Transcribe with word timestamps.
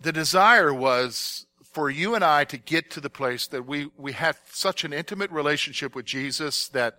the 0.00 0.12
desire 0.12 0.72
was 0.72 1.46
for 1.62 1.90
you 1.90 2.14
and 2.14 2.24
I 2.24 2.44
to 2.44 2.56
get 2.56 2.90
to 2.92 3.00
the 3.00 3.10
place 3.10 3.46
that 3.48 3.66
we, 3.66 3.90
we 3.96 4.12
have 4.12 4.40
such 4.46 4.84
an 4.84 4.92
intimate 4.92 5.30
relationship 5.30 5.94
with 5.94 6.06
Jesus 6.06 6.68
that 6.68 6.98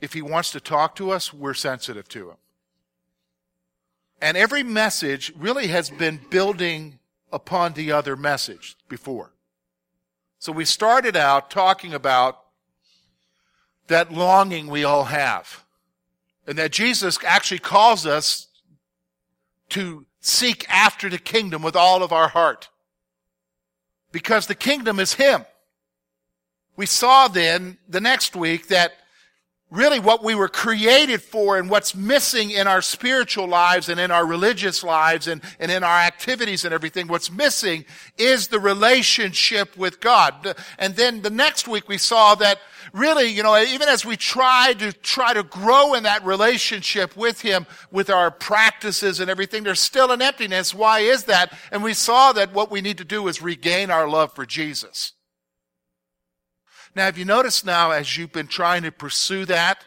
if 0.00 0.12
he 0.12 0.20
wants 0.20 0.50
to 0.52 0.60
talk 0.60 0.96
to 0.96 1.10
us, 1.10 1.32
we're 1.32 1.54
sensitive 1.54 2.08
to 2.08 2.30
him. 2.30 2.36
And 4.20 4.36
every 4.36 4.62
message 4.62 5.32
really 5.36 5.68
has 5.68 5.90
been 5.90 6.20
building 6.30 6.98
upon 7.32 7.72
the 7.72 7.92
other 7.92 8.16
message 8.16 8.76
before. 8.88 9.32
So 10.38 10.52
we 10.52 10.64
started 10.64 11.16
out 11.16 11.50
talking 11.50 11.94
about 11.94 12.38
that 13.86 14.12
longing 14.12 14.66
we 14.66 14.84
all 14.84 15.04
have. 15.04 15.64
And 16.46 16.58
that 16.58 16.72
Jesus 16.72 17.18
actually 17.24 17.60
calls 17.60 18.06
us 18.06 18.48
to 19.70 20.06
seek 20.22 20.64
after 20.70 21.10
the 21.10 21.18
kingdom 21.18 21.62
with 21.62 21.76
all 21.76 22.02
of 22.02 22.12
our 22.12 22.28
heart. 22.28 22.70
Because 24.12 24.46
the 24.46 24.54
kingdom 24.54 24.98
is 24.98 25.14
Him. 25.14 25.44
We 26.76 26.86
saw 26.86 27.28
then 27.28 27.76
the 27.86 28.00
next 28.00 28.34
week 28.34 28.68
that 28.68 28.92
really 29.72 29.98
what 29.98 30.22
we 30.22 30.34
were 30.34 30.48
created 30.48 31.22
for 31.22 31.56
and 31.56 31.70
what's 31.70 31.94
missing 31.94 32.50
in 32.50 32.66
our 32.66 32.82
spiritual 32.82 33.48
lives 33.48 33.88
and 33.88 33.98
in 33.98 34.10
our 34.10 34.26
religious 34.26 34.84
lives 34.84 35.26
and, 35.26 35.40
and 35.58 35.72
in 35.72 35.82
our 35.82 35.98
activities 35.98 36.66
and 36.66 36.74
everything, 36.74 37.08
what's 37.08 37.30
missing 37.30 37.86
is 38.18 38.48
the 38.48 38.60
relationship 38.60 39.74
with 39.78 39.98
God. 39.98 40.54
And 40.78 40.94
then 40.94 41.22
the 41.22 41.30
next 41.30 41.66
week 41.66 41.88
we 41.88 41.96
saw 41.96 42.34
that 42.34 42.60
really, 42.92 43.28
you 43.28 43.42
know, 43.42 43.56
even 43.56 43.88
as 43.88 44.04
we 44.04 44.14
try 44.14 44.74
to 44.74 44.92
try 44.92 45.32
to 45.32 45.42
grow 45.42 45.94
in 45.94 46.02
that 46.02 46.22
relationship 46.22 47.16
with 47.16 47.40
Him, 47.40 47.66
with 47.90 48.10
our 48.10 48.30
practices 48.30 49.20
and 49.20 49.30
everything, 49.30 49.62
there's 49.62 49.80
still 49.80 50.12
an 50.12 50.20
emptiness. 50.20 50.74
Why 50.74 51.00
is 51.00 51.24
that? 51.24 51.56
And 51.70 51.82
we 51.82 51.94
saw 51.94 52.32
that 52.32 52.52
what 52.52 52.70
we 52.70 52.82
need 52.82 52.98
to 52.98 53.04
do 53.04 53.26
is 53.26 53.40
regain 53.40 53.90
our 53.90 54.06
love 54.06 54.34
for 54.34 54.44
Jesus. 54.44 55.14
Now, 56.94 57.06
have 57.06 57.16
you 57.16 57.24
noticed 57.24 57.64
now 57.64 57.90
as 57.90 58.16
you've 58.16 58.32
been 58.32 58.46
trying 58.46 58.82
to 58.82 58.92
pursue 58.92 59.46
that, 59.46 59.84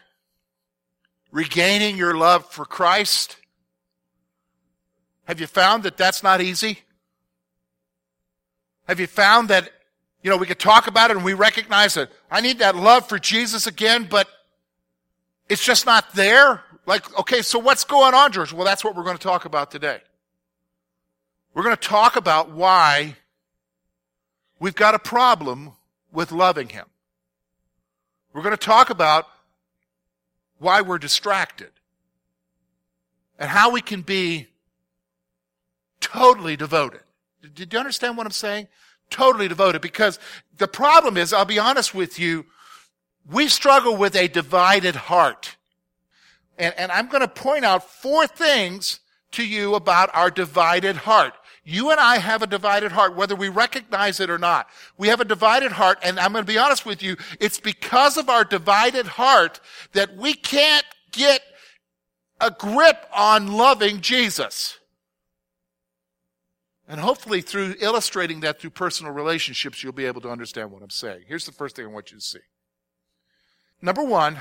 regaining 1.30 1.96
your 1.96 2.16
love 2.16 2.50
for 2.50 2.64
Christ, 2.64 3.36
have 5.24 5.40
you 5.40 5.46
found 5.46 5.84
that 5.84 5.96
that's 5.96 6.22
not 6.22 6.40
easy? 6.40 6.80
Have 8.88 9.00
you 9.00 9.06
found 9.06 9.48
that, 9.48 9.70
you 10.22 10.30
know, 10.30 10.36
we 10.36 10.46
could 10.46 10.58
talk 10.58 10.86
about 10.86 11.10
it 11.10 11.16
and 11.16 11.24
we 11.24 11.34
recognize 11.34 11.94
that 11.94 12.10
I 12.30 12.40
need 12.40 12.58
that 12.58 12.74
love 12.74 13.08
for 13.08 13.18
Jesus 13.18 13.66
again, 13.66 14.06
but 14.08 14.28
it's 15.48 15.64
just 15.64 15.86
not 15.86 16.12
there? 16.14 16.62
Like, 16.86 17.18
okay, 17.20 17.42
so 17.42 17.58
what's 17.58 17.84
going 17.84 18.14
on, 18.14 18.32
George? 18.32 18.52
Well, 18.52 18.64
that's 18.64 18.84
what 18.84 18.96
we're 18.96 19.04
going 19.04 19.18
to 19.18 19.22
talk 19.22 19.44
about 19.44 19.70
today. 19.70 20.00
We're 21.54 21.64
going 21.64 21.76
to 21.76 21.88
talk 21.88 22.16
about 22.16 22.50
why 22.50 23.16
we've 24.58 24.74
got 24.74 24.94
a 24.94 24.98
problem 24.98 25.72
with 26.12 26.30
loving 26.30 26.68
Him. 26.68 26.86
We're 28.36 28.42
going 28.42 28.52
to 28.52 28.58
talk 28.58 28.90
about 28.90 29.28
why 30.58 30.82
we're 30.82 30.98
distracted 30.98 31.70
and 33.38 33.48
how 33.48 33.70
we 33.70 33.80
can 33.80 34.02
be 34.02 34.48
totally 36.02 36.54
devoted. 36.54 37.00
Did 37.54 37.72
you 37.72 37.78
understand 37.78 38.18
what 38.18 38.26
I'm 38.26 38.32
saying? 38.32 38.68
Totally 39.08 39.48
devoted. 39.48 39.80
Because 39.80 40.18
the 40.58 40.68
problem 40.68 41.16
is, 41.16 41.32
I'll 41.32 41.46
be 41.46 41.58
honest 41.58 41.94
with 41.94 42.18
you, 42.18 42.44
we 43.26 43.48
struggle 43.48 43.96
with 43.96 44.14
a 44.14 44.28
divided 44.28 44.96
heart. 44.96 45.56
And, 46.58 46.74
and 46.76 46.92
I'm 46.92 47.08
going 47.08 47.22
to 47.22 47.28
point 47.28 47.64
out 47.64 47.88
four 47.88 48.26
things 48.26 49.00
to 49.30 49.46
you 49.46 49.74
about 49.74 50.14
our 50.14 50.30
divided 50.30 50.96
heart. 50.96 51.32
You 51.68 51.90
and 51.90 51.98
I 51.98 52.18
have 52.18 52.42
a 52.42 52.46
divided 52.46 52.92
heart, 52.92 53.16
whether 53.16 53.34
we 53.34 53.48
recognize 53.48 54.20
it 54.20 54.30
or 54.30 54.38
not. 54.38 54.68
We 54.96 55.08
have 55.08 55.20
a 55.20 55.24
divided 55.24 55.72
heart, 55.72 55.98
and 56.00 56.16
I'm 56.20 56.30
going 56.30 56.44
to 56.44 56.50
be 56.52 56.58
honest 56.58 56.86
with 56.86 57.02
you, 57.02 57.16
it's 57.40 57.58
because 57.58 58.16
of 58.16 58.28
our 58.28 58.44
divided 58.44 59.04
heart 59.04 59.58
that 59.92 60.16
we 60.16 60.34
can't 60.34 60.84
get 61.10 61.42
a 62.40 62.52
grip 62.52 63.04
on 63.12 63.48
loving 63.48 64.00
Jesus. 64.00 64.78
And 66.86 67.00
hopefully 67.00 67.40
through 67.40 67.74
illustrating 67.80 68.38
that 68.40 68.60
through 68.60 68.70
personal 68.70 69.12
relationships, 69.12 69.82
you'll 69.82 69.92
be 69.92 70.06
able 70.06 70.20
to 70.20 70.30
understand 70.30 70.70
what 70.70 70.84
I'm 70.84 70.90
saying. 70.90 71.22
Here's 71.26 71.46
the 71.46 71.52
first 71.52 71.74
thing 71.74 71.84
I 71.84 71.88
want 71.88 72.12
you 72.12 72.18
to 72.18 72.24
see. 72.24 72.38
Number 73.82 74.04
one, 74.04 74.38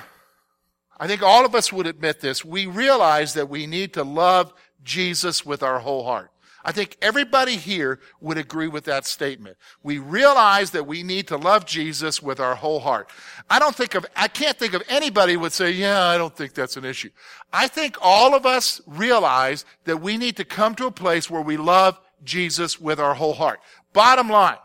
I 1.00 1.08
think 1.08 1.24
all 1.24 1.44
of 1.44 1.56
us 1.56 1.74
would 1.74 1.88
admit 1.88 2.22
this. 2.22 2.46
We 2.46 2.68
realize 2.68 3.34
that 3.34 3.50
we 3.50 3.66
need 3.66 3.94
to 3.94 4.04
love 4.04 4.54
Jesus 4.84 5.44
with 5.44 5.64
our 5.64 5.80
whole 5.80 6.04
heart. 6.04 6.30
I 6.68 6.72
think 6.72 6.98
everybody 7.00 7.58
here 7.58 8.00
would 8.20 8.40
agree 8.40 8.68
with 8.68 8.86
that 8.86 9.06
statement. 9.06 9.56
We 9.84 10.00
realize 10.00 10.72
that 10.72 10.88
we 10.88 11.04
need 11.04 11.28
to 11.28 11.38
love 11.38 11.68
Jesus 11.68 12.24
with 12.24 12.40
our 12.40 12.56
whole 12.56 12.80
heart. 12.80 13.08
I 13.52 13.60
don't 13.60 13.76
think 13.76 13.94
of, 13.94 14.04
I 14.16 14.28
can't 14.28 14.58
think 14.58 14.74
of 14.74 14.82
anybody 14.90 15.38
would 15.38 15.54
say, 15.54 15.70
yeah, 15.70 16.06
I 16.06 16.18
don't 16.18 16.36
think 16.36 16.56
that's 16.56 16.76
an 16.76 16.84
issue. 16.84 17.12
I 17.54 17.68
think 17.68 17.98
all 18.02 18.34
of 18.34 18.48
us 18.48 18.82
realize 18.88 19.64
that 19.84 20.02
we 20.02 20.18
need 20.18 20.38
to 20.38 20.44
come 20.44 20.74
to 20.76 20.88
a 20.88 20.92
place 20.92 21.30
where 21.30 21.44
we 21.44 21.56
love 21.56 22.00
Jesus 22.24 22.82
with 22.82 23.00
our 23.00 23.14
whole 23.14 23.34
heart. 23.34 23.60
Bottom 23.94 24.28
line. 24.28 24.58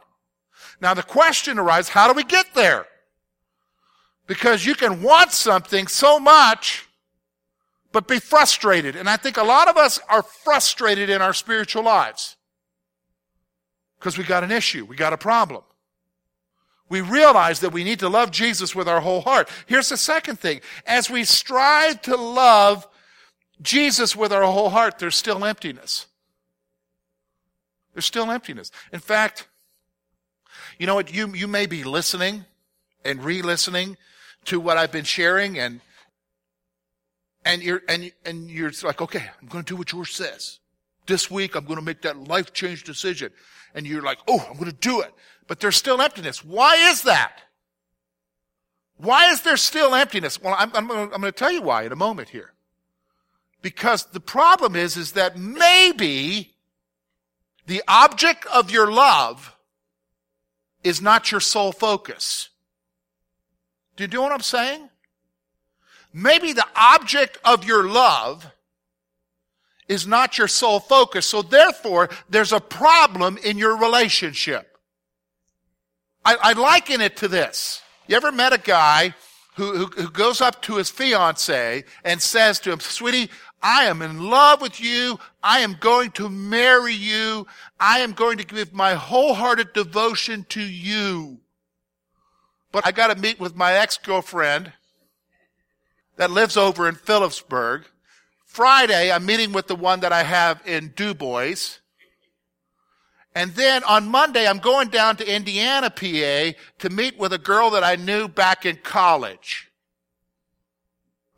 Now 0.81 0.94
the 0.94 1.03
question 1.03 1.59
arises, 1.59 1.91
how 1.91 2.09
do 2.09 2.15
we 2.15 2.25
get 2.25 2.55
there? 2.55 2.87
Because 4.27 4.65
you 4.65 4.75
can 4.75 5.03
want 5.03 5.32
something 5.32 5.87
so 5.87 6.19
much 6.19 6.88
but 7.92 8.08
be 8.08 8.18
frustrated. 8.18 8.96
And 8.96 9.08
I 9.08 9.16
think 9.16 9.36
a 9.36 9.42
lot 9.42 9.68
of 9.68 9.76
us 9.76 9.98
are 10.08 10.22
frustrated 10.22 11.10
in 11.10 11.22
our 11.22 11.34
spiritual 11.34 11.82
lives 11.82 12.36
because 13.98 14.16
we 14.16 14.24
got 14.24 14.44
an 14.44 14.50
issue, 14.50 14.84
we 14.84 14.96
got 14.96 15.12
a 15.12 15.18
problem. 15.18 15.62
We 16.88 17.02
realize 17.02 17.60
that 17.60 17.72
we 17.72 17.84
need 17.84 18.00
to 18.00 18.08
love 18.08 18.32
Jesus 18.32 18.74
with 18.74 18.88
our 18.88 19.00
whole 19.00 19.20
heart. 19.20 19.48
Here's 19.66 19.88
the 19.90 19.96
second 19.96 20.40
thing. 20.40 20.60
As 20.86 21.08
we 21.08 21.22
strive 21.22 22.02
to 22.02 22.16
love 22.16 22.88
Jesus 23.62 24.16
with 24.16 24.32
our 24.32 24.42
whole 24.42 24.70
heart, 24.70 24.98
there's 24.98 25.14
still 25.14 25.44
emptiness. 25.44 26.06
There's 27.94 28.06
still 28.06 28.30
emptiness. 28.30 28.72
In 28.92 28.98
fact, 28.98 29.46
you 30.78 30.86
know 30.86 30.96
what? 30.96 31.14
You, 31.14 31.32
you 31.34 31.46
may 31.46 31.66
be 31.66 31.84
listening 31.84 32.44
and 33.04 33.22
re-listening 33.22 33.96
to 34.46 34.58
what 34.58 34.76
I've 34.76 34.92
been 34.92 35.04
sharing 35.04 35.58
and 35.58 35.80
and 37.44 37.62
you're 37.62 37.82
and 37.88 38.12
and 38.24 38.50
you're 38.50 38.72
like, 38.82 39.00
okay, 39.00 39.24
I'm 39.40 39.48
going 39.48 39.64
to 39.64 39.72
do 39.74 39.76
what 39.76 39.92
yours 39.92 40.10
says. 40.10 40.58
This 41.06 41.30
week, 41.30 41.54
I'm 41.54 41.64
going 41.64 41.78
to 41.78 41.84
make 41.84 42.02
that 42.02 42.28
life 42.28 42.52
change 42.52 42.84
decision, 42.84 43.32
and 43.74 43.86
you're 43.86 44.02
like, 44.02 44.18
oh, 44.28 44.46
I'm 44.48 44.54
going 44.58 44.70
to 44.70 44.76
do 44.76 45.00
it. 45.00 45.12
But 45.46 45.60
there's 45.60 45.76
still 45.76 46.00
emptiness. 46.00 46.44
Why 46.44 46.76
is 46.76 47.02
that? 47.02 47.42
Why 48.98 49.32
is 49.32 49.42
there 49.42 49.56
still 49.56 49.94
emptiness? 49.94 50.40
Well, 50.40 50.54
I'm, 50.58 50.70
I'm, 50.74 50.90
I'm 50.90 51.08
going 51.08 51.22
to 51.22 51.32
tell 51.32 51.50
you 51.50 51.62
why 51.62 51.84
in 51.84 51.92
a 51.92 51.96
moment 51.96 52.28
here. 52.28 52.52
Because 53.62 54.04
the 54.04 54.20
problem 54.20 54.76
is, 54.76 54.96
is 54.96 55.12
that 55.12 55.38
maybe 55.38 56.54
the 57.66 57.82
object 57.88 58.46
of 58.46 58.70
your 58.70 58.93
love 58.93 59.56
is 60.84 61.00
not 61.00 61.32
your 61.32 61.40
sole 61.40 61.72
focus. 61.72 62.50
Do 63.96 64.04
you 64.04 64.08
know 64.08 64.22
what 64.22 64.32
I'm 64.32 64.40
saying? 64.40 64.89
Maybe 66.12 66.52
the 66.52 66.66
object 66.76 67.38
of 67.44 67.64
your 67.64 67.88
love 67.88 68.46
is 69.88 70.06
not 70.06 70.38
your 70.38 70.48
sole 70.48 70.80
focus. 70.80 71.26
So 71.26 71.42
therefore, 71.42 72.10
there's 72.28 72.52
a 72.52 72.60
problem 72.60 73.38
in 73.38 73.58
your 73.58 73.76
relationship. 73.76 74.78
I, 76.24 76.36
I 76.40 76.52
liken 76.52 77.00
it 77.00 77.16
to 77.18 77.28
this. 77.28 77.82
You 78.06 78.16
ever 78.16 78.30
met 78.30 78.52
a 78.52 78.58
guy 78.58 79.14
who, 79.56 79.76
who, 79.76 79.86
who 79.86 80.10
goes 80.10 80.40
up 80.40 80.62
to 80.62 80.76
his 80.76 80.90
fiance 80.90 81.84
and 82.04 82.22
says 82.22 82.60
to 82.60 82.72
him, 82.72 82.80
sweetie, 82.80 83.30
I 83.62 83.84
am 83.84 84.00
in 84.00 84.30
love 84.30 84.62
with 84.62 84.80
you. 84.80 85.18
I 85.42 85.60
am 85.60 85.76
going 85.78 86.12
to 86.12 86.28
marry 86.28 86.94
you. 86.94 87.46
I 87.78 88.00
am 88.00 88.12
going 88.12 88.38
to 88.38 88.44
give 88.44 88.72
my 88.72 88.94
wholehearted 88.94 89.72
devotion 89.72 90.46
to 90.50 90.62
you. 90.62 91.40
But 92.72 92.86
I 92.86 92.92
got 92.92 93.14
to 93.14 93.20
meet 93.20 93.40
with 93.40 93.56
my 93.56 93.72
ex-girlfriend 93.72 94.72
that 96.20 96.31
lives 96.31 96.58
over 96.58 96.87
in 96.87 96.94
Phillipsburg. 96.96 97.87
Friday, 98.44 99.11
I'm 99.11 99.25
meeting 99.25 99.52
with 99.52 99.69
the 99.69 99.75
one 99.75 100.00
that 100.00 100.12
I 100.12 100.22
have 100.22 100.61
in 100.67 100.93
DuBois. 100.94 101.78
And 103.34 103.52
then 103.52 103.82
on 103.84 104.06
Monday, 104.06 104.46
I'm 104.46 104.58
going 104.58 104.88
down 104.88 105.17
to 105.17 105.34
Indiana, 105.34 105.88
PA 105.88 106.58
to 106.81 106.90
meet 106.90 107.19
with 107.19 107.32
a 107.32 107.38
girl 107.38 107.70
that 107.70 107.82
I 107.82 107.96
knew 107.96 108.28
back 108.28 108.67
in 108.67 108.76
college. 108.82 109.70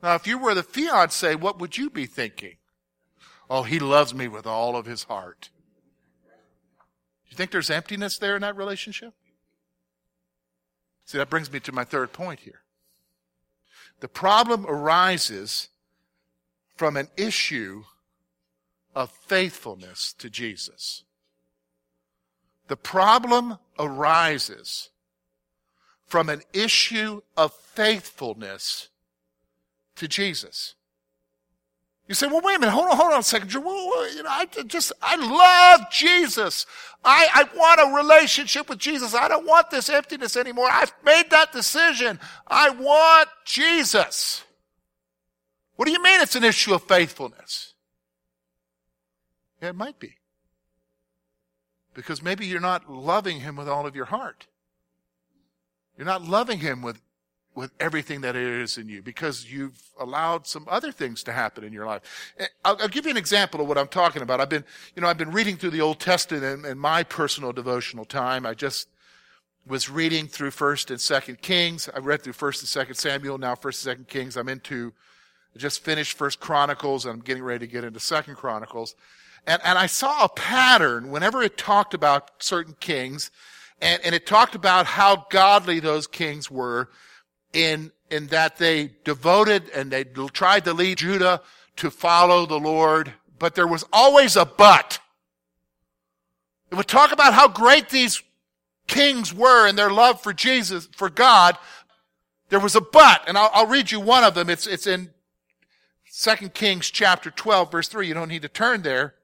Now, 0.03 0.17
if 0.17 0.27
you 0.27 0.37
were 0.37 0.53
the 0.53 0.65
fiance, 0.65 1.37
what 1.37 1.61
would 1.61 1.79
you 1.79 1.89
be 1.89 2.07
thinking? 2.07 2.57
Oh, 3.49 3.63
he 3.63 3.79
loves 3.79 4.13
me 4.13 4.27
with 4.27 4.49
all 4.49 4.75
of 4.75 4.87
his 4.87 5.05
heart. 5.05 5.51
Do 6.25 7.31
you 7.31 7.37
think 7.37 7.53
there's 7.53 7.71
emptiness 7.71 8.19
there 8.19 8.35
in 8.35 8.43
that 8.43 8.57
relationship? 8.57 9.15
See, 11.05 11.19
that 11.19 11.31
brings 11.31 11.53
me 11.53 11.61
to 11.61 11.71
my 11.71 11.85
third 11.85 12.13
point 12.13 12.41
here. 12.41 12.62
The 14.03 14.09
problem 14.09 14.67
arises 14.67 15.69
from 16.75 16.97
an 16.97 17.07
issue 17.17 17.85
of 18.97 19.13
faithfulness 19.13 20.13
to 20.15 20.29
Jesus. 20.29 21.05
The 22.67 22.77
problem 22.77 23.59
arises 23.79 24.91
from 26.05 26.29
an 26.29 26.43
issue 26.53 27.21
of 27.37 27.53
faithfulness 27.53 28.89
to 29.95 30.09
Jesus. 30.09 30.75
You 32.13 32.15
say, 32.15 32.27
well, 32.27 32.43
wait 32.43 32.57
a 32.57 32.59
minute, 32.59 32.73
hold 32.73 32.91
on, 32.91 32.97
hold 32.99 33.13
on 33.15 33.21
a 33.21 33.23
second. 33.23 33.55
You 33.55 33.63
know, 33.63 34.29
I 34.29 34.47
just, 34.67 34.93
I 35.01 35.17
love 35.17 35.91
Jesus. 35.91 36.67
I, 37.03 37.27
I 37.33 37.57
want 37.57 37.81
a 37.81 37.97
relationship 37.97 38.69
with 38.69 38.79
Jesus. 38.79 39.15
I 39.15 39.29
don't 39.29 39.47
want 39.47 39.71
this 39.71 39.89
emptiness 39.89 40.37
anymore. 40.37 40.69
I've 40.71 40.93
made 41.03 41.31
that 41.31 41.53
decision. 41.53 42.21
I 42.47 42.69
want 42.69 43.31
Jesus. 43.47 44.45
What 45.77 45.87
do 45.87 45.93
you 45.93 46.03
mean 46.03 46.21
it's 46.21 46.37
an 46.37 46.45
issue 46.45 46.75
of 46.75 46.83
faithfulness? 46.83 47.73
Yeah, 49.63 49.71
it 49.71 49.77
might 49.77 49.99
be. 49.99 50.17
Because 51.95 52.23
maybe 52.23 52.45
you're 52.45 52.61
not 52.61 52.93
loving 52.93 53.41
him 53.41 53.57
with 53.57 53.71
all 53.71 53.87
of 53.87 53.97
your 53.97 54.05
heart. 54.05 54.49
You're 55.97 56.05
not 56.05 56.21
loving 56.21 56.59
him 56.59 56.83
with, 56.83 57.01
with 57.55 57.71
everything 57.81 58.23
that 58.23 58.35
is 58.35 58.79
in 58.79 58.89
you 58.89 59.03
because 59.03 59.51
you've 59.51 59.79
allowed 60.01 60.47
some 60.47 60.67
other 60.71 60.91
things 60.91 61.23
to 61.23 61.33
happen 61.33 61.65
in 61.65 61.73
your 61.73 61.85
life. 61.87 62.03
I'll, 62.65 62.77
I'll 62.81 62.89
give 62.89 63.05
you 63.05 63.11
an 63.11 63.17
example 63.17 63.61
of 63.61 63.69
what 63.69 63.77
I'm 63.77 63.89
talking 63.89 64.23
about. 64.23 64.41
I've 64.41 64.49
been, 64.49 64.65
you 64.97 65.03
know, 65.03 65.09
I've 65.09 65.19
been 65.19 65.33
reading 65.33 65.57
through 65.57 65.71
the 65.71 65.81
Old 65.81 66.01
Testament 66.01 66.45
in, 66.45 66.65
in 66.65 66.79
my 66.79 67.03
personal 67.03 67.53
devotional 67.53 68.05
time. 68.05 68.47
I 68.47 68.55
just 68.55 68.89
was 69.67 69.91
reading 69.91 70.27
through 70.27 70.51
First 70.51 70.91
and 70.91 71.01
Second 71.01 71.43
Kings. 71.43 71.89
I 71.95 71.99
read 71.99 72.23
through 72.23 72.33
First 72.33 72.63
and 72.63 72.69
Second 72.69 72.95
Samuel, 72.95 73.39
now 73.39 73.55
First 73.55 73.85
and 73.85 73.93
Second 73.93 74.09
Kings. 74.09 74.37
I'm 74.37 74.49
into, 74.49 74.93
just 75.57 75.85
finished 75.85 76.17
First 76.17 76.41
Chronicles. 76.41 77.05
and 77.05 77.15
I'm 77.15 77.21
getting 77.21 77.43
ready 77.43 77.67
to 77.67 77.73
get 77.73 77.85
into 77.85 78.01
Second 78.01 78.37
Chronicles. 78.37 78.97
And, 79.47 79.61
and 79.65 79.79
I 79.79 79.87
saw 79.87 80.25
a 80.25 80.29
pattern 80.29 81.11
whenever 81.11 81.43
it 81.43 81.59
talked 81.59 81.95
about 81.95 82.31
certain 82.39 82.75
kings, 82.81 83.31
and, 83.81 84.01
and 84.05 84.15
it 84.15 84.27
talked 84.27 84.55
about 84.55 84.87
how 84.87 85.27
godly 85.31 85.81
those 85.81 86.07
kings 86.07 86.51
were 86.51 86.89
in, 87.53 87.93
in 88.11 88.29
that 88.29 88.57
they 88.59 88.93
devoted 89.05 89.69
and 89.71 89.91
they 89.91 90.05
tried 90.05 90.65
to 90.65 90.73
lead 90.73 90.99
Judah 90.99 91.43
to 91.77 91.91
follow 91.91 92.47
the 92.47 92.59
Lord, 92.59 93.13
but 93.39 93.55
there 93.55 93.67
was 93.67 93.85
always 93.93 94.37
a 94.37 94.45
but. 94.45 95.01
It 96.71 96.75
would 96.77 96.89
talk 96.89 97.13
about 97.13 97.35
how 97.35 97.49
great 97.49 97.89
these 97.89 98.23
kings 98.87 99.35
were 99.35 99.67
in 99.67 99.77
their 99.77 99.91
love 99.91 100.23
for 100.23 100.33
Jesus, 100.33 100.89
for 100.93 101.11
God. 101.11 101.57
There 102.49 102.61
was 102.61 102.77
a 102.77 102.81
but, 102.81 103.23
and 103.27 103.37
I'll, 103.37 103.51
I'll 103.53 103.67
read 103.67 103.91
you 103.91 104.01
one 104.01 104.25
of 104.25 104.35
them. 104.35 104.51
It's, 104.51 104.67
it's 104.67 104.87
in 104.87 105.11
2 106.15 106.51
Kings 106.51 106.91
chapter 106.91 107.31
12, 107.31 107.73
verse 107.73 107.89
3. 107.89 108.07
You 108.07 108.15
don't 108.15 108.29
need 108.29 108.43
to 108.43 108.49
turn 108.49 108.83
there. 108.83 109.15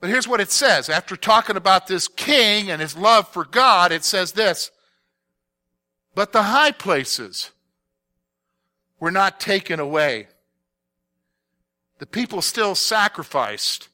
But 0.00 0.10
here's 0.10 0.28
what 0.28 0.40
it 0.40 0.50
says. 0.50 0.88
After 0.88 1.16
talking 1.16 1.56
about 1.56 1.86
this 1.86 2.08
king 2.08 2.70
and 2.70 2.80
his 2.80 2.96
love 2.96 3.28
for 3.28 3.44
God, 3.44 3.90
it 3.90 4.04
says 4.04 4.32
this. 4.32 4.70
But 6.14 6.32
the 6.32 6.44
high 6.44 6.72
places 6.72 7.50
were 9.00 9.10
not 9.10 9.40
taken 9.40 9.80
away. 9.80 10.28
The 11.98 12.06
people 12.06 12.42
still 12.42 12.74
sacrificed 12.74 13.88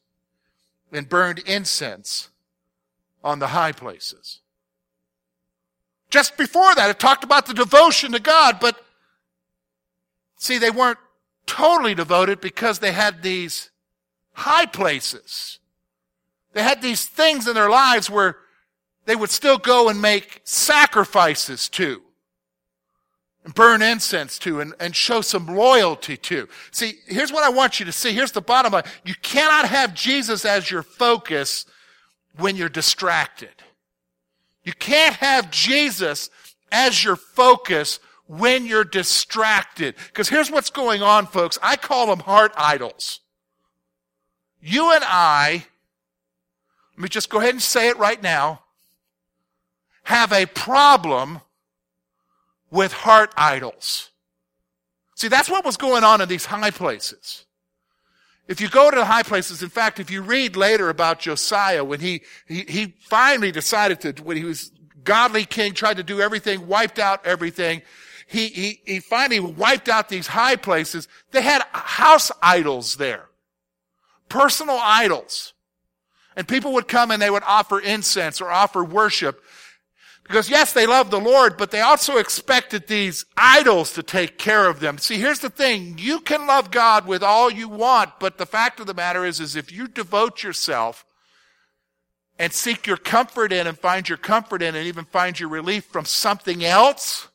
and 0.91 1.07
burned 1.07 1.39
incense 1.39 2.29
on 3.23 3.39
the 3.39 3.47
high 3.47 3.71
places. 3.71 4.39
Just 6.09 6.37
before 6.37 6.75
that, 6.75 6.89
it 6.89 6.99
talked 6.99 7.23
about 7.23 7.45
the 7.45 7.53
devotion 7.53 8.11
to 8.11 8.19
God, 8.19 8.59
but 8.59 8.83
see, 10.37 10.57
they 10.57 10.71
weren't 10.71 10.99
totally 11.45 11.95
devoted 11.95 12.41
because 12.41 12.79
they 12.79 12.91
had 12.91 13.23
these 13.23 13.69
high 14.33 14.65
places 14.65 15.59
they 16.53 16.63
had 16.63 16.81
these 16.81 17.05
things 17.05 17.47
in 17.47 17.55
their 17.55 17.69
lives 17.69 18.09
where 18.09 18.37
they 19.05 19.15
would 19.15 19.29
still 19.29 19.57
go 19.57 19.89
and 19.89 20.01
make 20.01 20.41
sacrifices 20.43 21.69
to 21.69 22.01
and 23.43 23.55
burn 23.55 23.81
incense 23.81 24.37
to 24.39 24.61
and, 24.61 24.73
and 24.79 24.95
show 24.95 25.21
some 25.21 25.47
loyalty 25.47 26.17
to. 26.17 26.47
See, 26.71 26.99
here's 27.07 27.31
what 27.31 27.43
I 27.43 27.49
want 27.49 27.79
you 27.79 27.85
to 27.85 27.91
see. 27.91 28.13
Here's 28.13 28.31
the 28.31 28.41
bottom 28.41 28.73
line. 28.73 28.83
You 29.03 29.15
cannot 29.21 29.67
have 29.67 29.93
Jesus 29.93 30.45
as 30.45 30.69
your 30.69 30.83
focus 30.83 31.65
when 32.37 32.55
you're 32.55 32.69
distracted. 32.69 33.49
You 34.63 34.73
can't 34.73 35.15
have 35.15 35.49
Jesus 35.49 36.29
as 36.71 37.03
your 37.03 37.15
focus 37.15 37.99
when 38.27 38.65
you're 38.65 38.83
distracted. 38.83 39.95
Because 40.07 40.29
here's 40.29 40.51
what's 40.51 40.69
going 40.69 41.01
on, 41.01 41.25
folks. 41.25 41.57
I 41.63 41.75
call 41.75 42.07
them 42.07 42.19
heart 42.19 42.53
idols. 42.55 43.21
You 44.61 44.93
and 44.93 45.03
I 45.05 45.65
let 47.01 47.05
me 47.05 47.09
just 47.09 47.31
go 47.31 47.39
ahead 47.39 47.55
and 47.55 47.61
say 47.61 47.89
it 47.89 47.97
right 47.97 48.21
now, 48.21 48.61
have 50.03 50.31
a 50.31 50.45
problem 50.45 51.41
with 52.71 52.93
heart 52.93 53.33
idols. 53.37 54.09
See, 55.15 55.27
that's 55.27 55.49
what 55.49 55.65
was 55.65 55.77
going 55.77 56.03
on 56.03 56.21
in 56.21 56.27
these 56.27 56.45
high 56.45 56.71
places. 56.71 57.45
If 58.47 58.59
you 58.59 58.69
go 58.69 58.89
to 58.89 58.97
the 58.97 59.05
high 59.05 59.23
places, 59.23 59.61
in 59.61 59.69
fact, 59.69 59.99
if 59.99 60.09
you 60.09 60.21
read 60.21 60.55
later 60.55 60.89
about 60.89 61.19
Josiah, 61.19 61.83
when 61.83 61.99
he, 61.99 62.23
he, 62.47 62.61
he 62.67 62.95
finally 63.01 63.51
decided 63.51 64.01
to, 64.01 64.23
when 64.23 64.35
he 64.35 64.43
was 64.43 64.71
godly 65.03 65.45
king, 65.45 65.73
tried 65.73 65.97
to 65.97 66.03
do 66.03 66.21
everything, 66.21 66.67
wiped 66.67 66.97
out 66.97 67.25
everything, 67.25 67.81
he, 68.27 68.47
he, 68.47 68.81
he 68.85 68.99
finally 68.99 69.39
wiped 69.39 69.89
out 69.89 70.09
these 70.09 70.27
high 70.27 70.55
places. 70.55 71.07
They 71.31 71.41
had 71.41 71.63
house 71.71 72.31
idols 72.41 72.95
there. 72.95 73.25
Personal 74.27 74.79
idols. 74.81 75.53
And 76.35 76.47
people 76.47 76.73
would 76.73 76.87
come 76.87 77.11
and 77.11 77.21
they 77.21 77.29
would 77.29 77.43
offer 77.45 77.79
incense 77.79 78.39
or 78.39 78.49
offer 78.49 78.83
worship. 78.83 79.43
Because 80.31 80.49
yes, 80.49 80.71
they 80.71 80.87
loved 80.87 81.11
the 81.11 81.19
Lord, 81.19 81.57
but 81.57 81.71
they 81.71 81.81
also 81.81 82.15
expected 82.15 82.87
these 82.87 83.25
idols 83.35 83.91
to 83.93 84.01
take 84.01 84.37
care 84.37 84.69
of 84.69 84.79
them. 84.79 84.97
See, 84.97 85.17
here's 85.17 85.39
the 85.39 85.49
thing. 85.49 85.97
You 85.97 86.21
can 86.21 86.47
love 86.47 86.71
God 86.71 87.05
with 87.05 87.21
all 87.21 87.51
you 87.51 87.67
want, 87.67 88.11
but 88.17 88.37
the 88.37 88.45
fact 88.45 88.79
of 88.79 88.87
the 88.87 88.93
matter 88.93 89.25
is, 89.25 89.41
is 89.41 89.57
if 89.57 89.73
you 89.73 89.89
devote 89.89 90.41
yourself 90.41 91.03
and 92.39 92.53
seek 92.53 92.87
your 92.87 92.95
comfort 92.95 93.51
in 93.51 93.67
and 93.67 93.77
find 93.77 94.07
your 94.07 94.17
comfort 94.17 94.61
in 94.61 94.73
and 94.73 94.87
even 94.87 95.03
find 95.03 95.37
your 95.37 95.49
relief 95.49 95.83
from 95.83 96.05
something 96.05 96.63
else, 96.63 97.27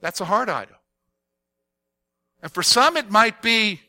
that's 0.00 0.20
a 0.20 0.26
heart 0.26 0.48
idol. 0.48 0.76
And 2.44 2.52
for 2.52 2.62
some, 2.62 2.96
it 2.96 3.10
might 3.10 3.42
be 3.42 3.80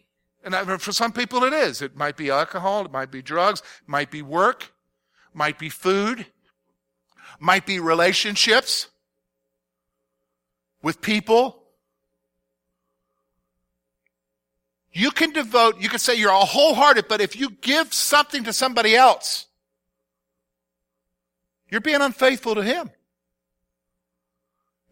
and 0.44 0.82
for 0.82 0.92
some 0.92 1.12
people 1.12 1.44
it 1.44 1.54
is. 1.54 1.84
It 1.84 1.96
might 1.96 2.18
be 2.18 2.32
alcohol, 2.32 2.86
it 2.86 2.92
might 2.92 3.12
be 3.12 3.22
drugs, 3.22 3.60
it 3.60 3.88
might 3.88 4.10
be 4.10 4.24
work, 4.24 4.64
it 4.64 5.38
might 5.38 5.60
be 5.60 5.70
food, 5.70 6.26
might 7.40 7.66
be 7.66 7.80
relationships 7.80 8.88
with 10.82 11.02
people. 11.02 11.64
You 14.92 15.12
can 15.12 15.32
devote, 15.32 15.80
you 15.80 15.90
can 15.90 16.00
say 16.00 16.16
you're 16.16 16.32
all 16.32 16.46
wholehearted, 16.46 17.08
but 17.08 17.22
if 17.22 17.36
you 17.36 17.52
give 17.62 17.94
something 17.94 18.46
to 18.46 18.54
somebody 18.54 18.96
else, 18.96 19.46
you're 21.70 21.82
being 21.82 22.02
unfaithful 22.02 22.56
to 22.56 22.64
him. 22.64 22.90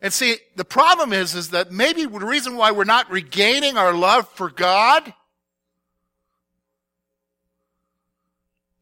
And 0.02 0.14
see, 0.14 0.38
the 0.56 0.66
problem 0.66 1.14
is, 1.14 1.34
is 1.34 1.50
that 1.50 1.72
maybe 1.72 2.06
the 2.06 2.10
reason 2.10 2.58
why 2.58 2.72
we're 2.72 2.84
not 2.84 3.10
regaining 3.10 3.78
our 3.78 3.94
love 3.94 4.30
for 4.30 4.50
God 4.50 5.14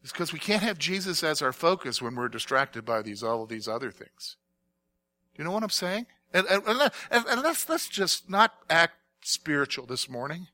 is 0.04 0.12
because 0.12 0.34
we 0.34 0.40
can't 0.40 0.64
have 0.64 0.78
Jesus 0.78 1.24
as 1.24 1.42
our 1.42 1.54
focus 1.54 2.02
when 2.02 2.16
we're 2.16 2.28
distracted 2.28 2.86
by 2.86 3.02
these 3.02 3.24
all 3.24 3.44
of 3.44 3.50
these 3.50 3.68
other 3.68 3.92
things. 3.92 4.36
Do 5.34 5.42
you 5.42 5.46
know 5.46 5.52
what 5.52 5.64
I'm 5.64 5.70
saying? 5.70 6.06
And, 6.34 6.46
and, 6.48 6.64
and, 6.68 7.26
and 7.28 7.42
let's 7.42 7.70
let's 7.70 7.88
just 7.88 8.30
not 8.30 8.54
act 8.70 8.96
spiritual 9.22 9.86
this 9.86 10.10
morning. 10.10 10.48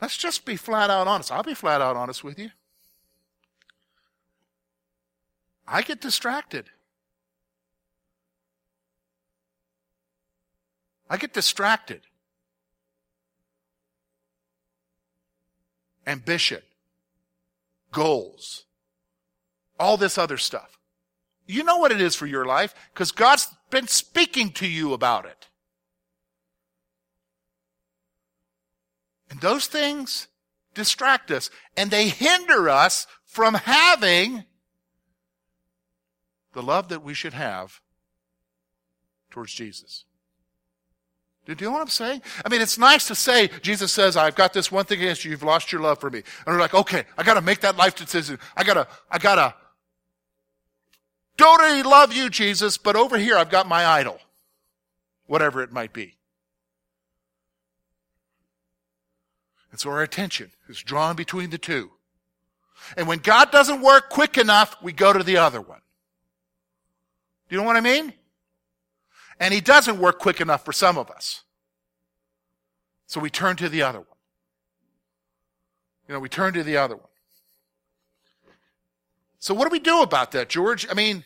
Let's 0.00 0.16
just 0.16 0.44
be 0.44 0.56
flat 0.56 0.90
out 0.90 1.06
honest. 1.06 1.32
I'll 1.32 1.42
be 1.42 1.54
flat 1.54 1.80
out 1.80 1.96
honest 1.96 2.24
with 2.24 2.38
you. 2.38 2.50
I 5.66 5.82
get 5.82 6.00
distracted. 6.00 6.70
I 11.10 11.16
get 11.16 11.32
distracted. 11.32 12.02
Ambition 16.06 16.62
goals, 17.92 18.64
all 19.78 19.96
this 19.96 20.18
other 20.18 20.36
stuff. 20.36 20.78
You 21.46 21.64
know 21.64 21.78
what 21.78 21.92
it 21.92 22.00
is 22.00 22.14
for 22.14 22.26
your 22.26 22.44
life 22.44 22.74
because 22.92 23.10
God's 23.10 23.48
been 23.70 23.88
speaking 23.88 24.50
to 24.52 24.68
you 24.68 24.92
about 24.92 25.24
it. 25.24 25.48
And 29.30 29.40
those 29.40 29.66
things 29.66 30.28
distract 30.74 31.30
us 31.30 31.50
and 31.76 31.90
they 31.90 32.08
hinder 32.08 32.68
us 32.68 33.06
from 33.24 33.54
having 33.54 34.44
the 36.52 36.62
love 36.62 36.88
that 36.88 37.02
we 37.02 37.14
should 37.14 37.34
have 37.34 37.80
towards 39.30 39.52
Jesus. 39.52 40.04
Do 41.54 41.64
you 41.64 41.70
know 41.70 41.78
what 41.78 41.80
I'm 41.80 41.88
saying? 41.88 42.20
I 42.44 42.50
mean, 42.50 42.60
it's 42.60 42.76
nice 42.76 43.08
to 43.08 43.14
say, 43.14 43.48
Jesus 43.62 43.90
says, 43.90 44.18
I've 44.18 44.34
got 44.34 44.52
this 44.52 44.70
one 44.70 44.84
thing 44.84 44.98
against 44.98 45.24
you. 45.24 45.30
You've 45.30 45.42
lost 45.42 45.72
your 45.72 45.80
love 45.80 45.98
for 45.98 46.10
me. 46.10 46.18
And 46.18 46.54
we're 46.54 46.60
like, 46.60 46.74
okay, 46.74 47.04
I 47.16 47.22
gotta 47.22 47.40
make 47.40 47.60
that 47.60 47.78
life 47.78 47.94
decision. 47.94 48.38
I 48.54 48.64
gotta, 48.64 48.86
I 49.10 49.16
gotta 49.16 49.54
totally 51.38 51.82
love 51.82 52.12
you, 52.12 52.28
Jesus, 52.28 52.76
but 52.76 52.96
over 52.96 53.16
here 53.16 53.36
I've 53.36 53.48
got 53.48 53.66
my 53.66 53.86
idol. 53.86 54.18
Whatever 55.26 55.62
it 55.62 55.72
might 55.72 55.94
be. 55.94 56.16
And 59.70 59.80
so 59.80 59.88
our 59.88 60.02
attention 60.02 60.52
is 60.68 60.82
drawn 60.82 61.16
between 61.16 61.48
the 61.48 61.58
two. 61.58 61.90
And 62.96 63.08
when 63.08 63.18
God 63.20 63.50
doesn't 63.50 63.80
work 63.80 64.10
quick 64.10 64.36
enough, 64.36 64.76
we 64.82 64.92
go 64.92 65.14
to 65.14 65.22
the 65.22 65.38
other 65.38 65.62
one. 65.62 65.80
Do 67.48 67.56
you 67.56 67.62
know 67.62 67.66
what 67.66 67.76
I 67.76 67.80
mean? 67.80 68.12
And 69.40 69.54
he 69.54 69.60
doesn't 69.60 69.98
work 69.98 70.18
quick 70.18 70.40
enough 70.40 70.64
for 70.64 70.72
some 70.72 70.98
of 70.98 71.10
us. 71.10 71.42
So 73.06 73.20
we 73.20 73.30
turn 73.30 73.56
to 73.56 73.68
the 73.68 73.82
other 73.82 74.00
one. 74.00 74.06
You 76.06 76.14
know, 76.14 76.20
we 76.20 76.28
turn 76.28 76.54
to 76.54 76.62
the 76.62 76.76
other 76.76 76.96
one. 76.96 77.04
So 79.38 79.54
what 79.54 79.64
do 79.64 79.70
we 79.70 79.78
do 79.78 80.02
about 80.02 80.32
that, 80.32 80.48
George? 80.48 80.86
I 80.90 80.94
mean, 80.94 81.24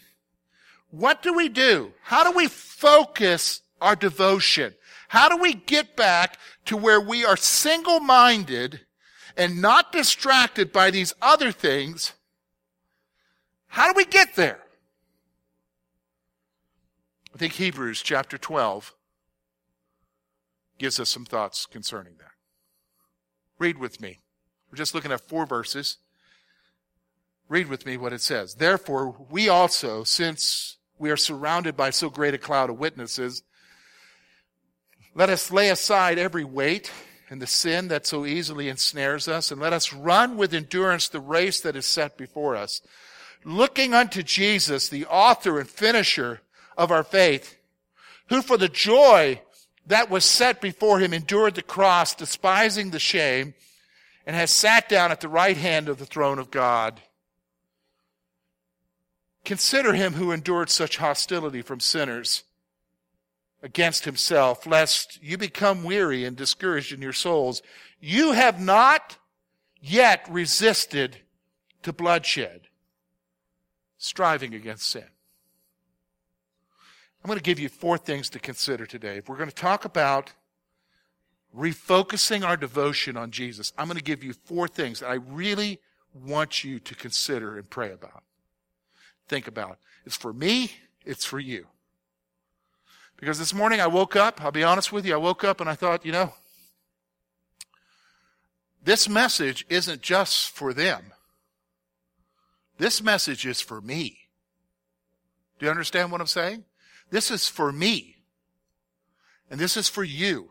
what 0.90 1.23
do 1.23 1.33
we 1.33 1.49
do? 1.49 1.92
How 2.02 2.25
do 2.25 2.37
we 2.37 2.49
focus 2.49 3.62
our 3.81 3.97
devotion? 3.97 4.75
How 5.09 5.28
do 5.28 5.37
we 5.37 5.54
get 5.54 5.97
back 5.97 6.38
to 6.66 6.76
where 6.76 7.00
we 7.00 7.25
are 7.25 7.37
single-minded 7.37 8.81
and 9.37 9.62
not 9.62 9.92
distracted 9.92 10.73
by 10.73 10.90
these 10.90 11.14
other 11.23 11.52
things? 11.52 12.12
How 13.69 13.90
do 13.90 13.95
we 13.97 14.04
get 14.04 14.37
there? 14.37 14.62
I 17.35 17.39
think 17.39 17.55
Hebrews 17.55 18.03
chapter 18.03 18.37
12 18.37 18.95
gives 20.79 21.01
us 21.01 21.09
some 21.09 21.25
thoughts 21.25 21.67
concerning 21.67 22.15
that. 22.19 22.33
Read 23.59 23.79
with 23.79 24.01
me. 24.01 24.21
We're 24.71 24.77
just 24.77 24.95
looking 24.95 25.12
at 25.12 25.29
four 25.29 25.47
verses. 25.47 25.99
Read 27.49 27.69
with 27.69 27.87
me 27.87 27.97
what 27.97 28.12
it 28.12 28.21
says. 28.21 28.55
Therefore, 28.55 29.17
we 29.31 29.49
also, 29.49 30.05
since 30.05 30.77
we 30.99 31.11
are 31.11 31.17
surrounded 31.17 31.77
by 31.77 31.91
so 31.91 32.11
great 32.11 32.35
a 32.35 32.39
cloud 32.39 32.71
of 32.71 32.79
witnesses, 32.79 33.43
let 35.15 35.31
us 35.31 35.51
lay 35.51 35.69
aside 35.69 36.19
every 36.19 36.45
weight 36.45 36.91
and 37.31 37.41
the 37.41 37.47
sin 37.47 37.89
that 37.89 38.07
so 38.07 38.27
easily 38.27 38.69
ensnares 38.69 39.27
us, 39.27 39.51
and 39.51 39.59
let 39.59 39.73
us 39.73 39.93
run 39.93 40.37
with 40.37 40.53
endurance 40.53 41.09
the 41.09 41.21
race 41.21 41.61
that 41.61 41.77
is 41.77 41.87
set 41.87 42.19
before 42.19 42.55
us, 42.55 42.83
looking 43.43 43.95
unto 43.95 44.23
Jesus, 44.23 44.89
the 44.89 45.07
author 45.07 45.59
and 45.59 45.69
finisher 45.69 46.43
of 46.76 46.91
our 46.91 47.02
faith, 47.02 47.57
who 48.29 48.43
for 48.43 48.57
the 48.57 48.69
joy 48.69 49.41
that 49.87 50.11
was 50.11 50.25
set 50.25 50.61
before 50.61 51.00
him 51.00 51.12
endured 51.12 51.55
the 51.55 51.62
cross, 51.62 52.14
despising 52.14 52.91
the 52.91 52.99
shame, 52.99 53.55
and 54.26 54.37
has 54.37 54.50
sat 54.50 54.88
down 54.88 55.11
at 55.11 55.21
the 55.21 55.29
right 55.29 55.57
hand 55.57 55.88
of 55.88 55.99
the 55.99 56.07
throne 56.07 56.38
of 56.38 56.50
God. 56.50 57.00
Consider 59.45 59.93
him 59.93 60.12
who 60.12 60.31
endured 60.31 60.71
such 60.71 60.99
hostility 60.99 61.62
from 61.62 61.81
sinners 61.81 62.45
against 63.62 64.05
himself, 64.05 64.67
lest 64.67 65.21
you 65.23 65.37
become 65.37 65.85
weary 65.85 66.25
and 66.25 66.37
discouraged 66.37 66.93
in 66.93 67.02
your 67.02 67.12
souls. 67.12 67.62
You 68.00 68.33
have 68.33 68.61
not 68.61 69.17
yet 69.81 70.25
resisted 70.31 71.19
to 71.83 71.93
bloodshed, 71.93 72.62
striving 73.99 74.55
against 74.55 74.88
sin. 74.88 75.05
I'm 77.23 77.29
going 77.29 77.38
to 77.38 77.43
give 77.43 77.61
you 77.61 77.69
four 77.69 77.99
things 77.99 78.29
to 78.31 78.41
consider 78.41 78.85
today. 78.85 79.19
If 79.19 79.29
we're 79.29 79.37
going 79.37 79.49
to 79.49 79.55
talk 79.55 79.85
about 79.85 80.33
refocusing 81.57 82.45
our 82.45 82.57
devotion 82.57 83.17
on 83.17 83.31
Jesus, 83.31 83.73
I'm 83.79 83.87
going 83.87 83.97
to 83.99 84.02
give 84.02 84.25
you 84.25 84.33
four 84.33 84.67
things 84.67 85.00
that 85.00 85.09
I 85.09 85.14
really 85.14 85.81
want 86.12 86.64
you 86.64 86.81
to 86.81 86.95
consider 86.97 87.57
and 87.57 87.71
pray 87.71 87.93
about. 87.93 88.25
Think 89.29 89.47
about. 89.47 89.79
It's 90.05 90.17
for 90.17 90.33
me, 90.33 90.73
it's 91.05 91.25
for 91.25 91.38
you. 91.38 91.67
Because 93.17 93.38
this 93.38 93.55
morning 93.55 93.81
I 93.81 93.87
woke 93.87 94.17
up, 94.17 94.45
I'll 94.45 94.50
be 94.50 94.64
honest 94.64 94.91
with 94.91 95.07
you, 95.07 95.14
I 95.14 95.19
woke 95.19 95.45
up 95.45 95.61
and 95.61 95.71
I 95.71 95.75
thought, 95.75 96.05
you 96.05 96.11
know, 96.11 96.35
this 98.85 99.09
message 99.09 99.64
isn't 99.69 100.02
just 100.02 100.50
for 100.50 100.75
them. 100.75 101.12
This 102.79 103.00
message 103.00 103.47
is 103.47 103.61
for 103.61 103.81
me. 103.81 104.19
Do 105.61 105.67
you 105.67 105.71
understand 105.71 106.11
what 106.11 106.21
I'm 106.21 106.26
saying? 106.26 106.64
This 107.12 107.31
is 107.31 107.47
for 107.47 107.71
me. 107.71 108.16
And 109.50 109.61
this 109.61 109.76
is 109.76 109.87
for 109.87 110.02
you. 110.02 110.49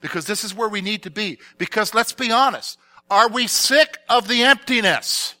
Because 0.00 0.26
this 0.26 0.42
is 0.42 0.52
where 0.52 0.68
we 0.68 0.80
need 0.80 1.04
to 1.04 1.10
be. 1.10 1.38
Because 1.58 1.94
let's 1.94 2.12
be 2.12 2.32
honest. 2.32 2.76
Are 3.08 3.28
we 3.28 3.46
sick 3.46 3.98
of 4.08 4.26
the 4.26 4.42
emptiness? 4.42 5.36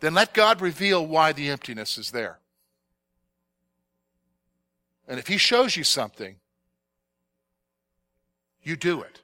Then 0.00 0.12
let 0.12 0.34
God 0.34 0.60
reveal 0.60 1.06
why 1.06 1.32
the 1.32 1.48
emptiness 1.48 1.96
is 1.96 2.10
there. 2.10 2.38
And 5.08 5.18
if 5.18 5.28
He 5.28 5.38
shows 5.38 5.74
you 5.74 5.84
something, 5.84 6.36
you 8.62 8.76
do 8.76 9.00
it. 9.00 9.21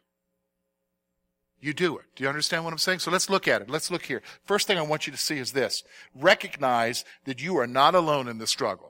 You 1.61 1.73
do 1.73 1.99
it. 1.99 2.05
Do 2.15 2.23
you 2.23 2.29
understand 2.29 2.65
what 2.65 2.73
I'm 2.73 2.79
saying? 2.79 3.01
So 3.01 3.11
let's 3.11 3.29
look 3.29 3.49
at 3.49 3.63
it. 3.63 3.71
Let's 3.71 3.91
look 3.91 4.05
here. 4.05 4.23
First 4.45 4.67
thing 4.67 4.79
I 4.79 4.83
want 4.83 5.07
you 5.07 5.13
to 5.13 5.19
see 5.19 5.39
is 5.39 5.53
this. 5.53 5.83
Recognize 6.15 7.05
that 7.25 7.43
you 7.43 7.57
are 7.59 7.67
not 7.67 7.95
alone 7.95 8.29
in 8.29 8.39
the 8.39 8.47
struggle. 8.47 8.88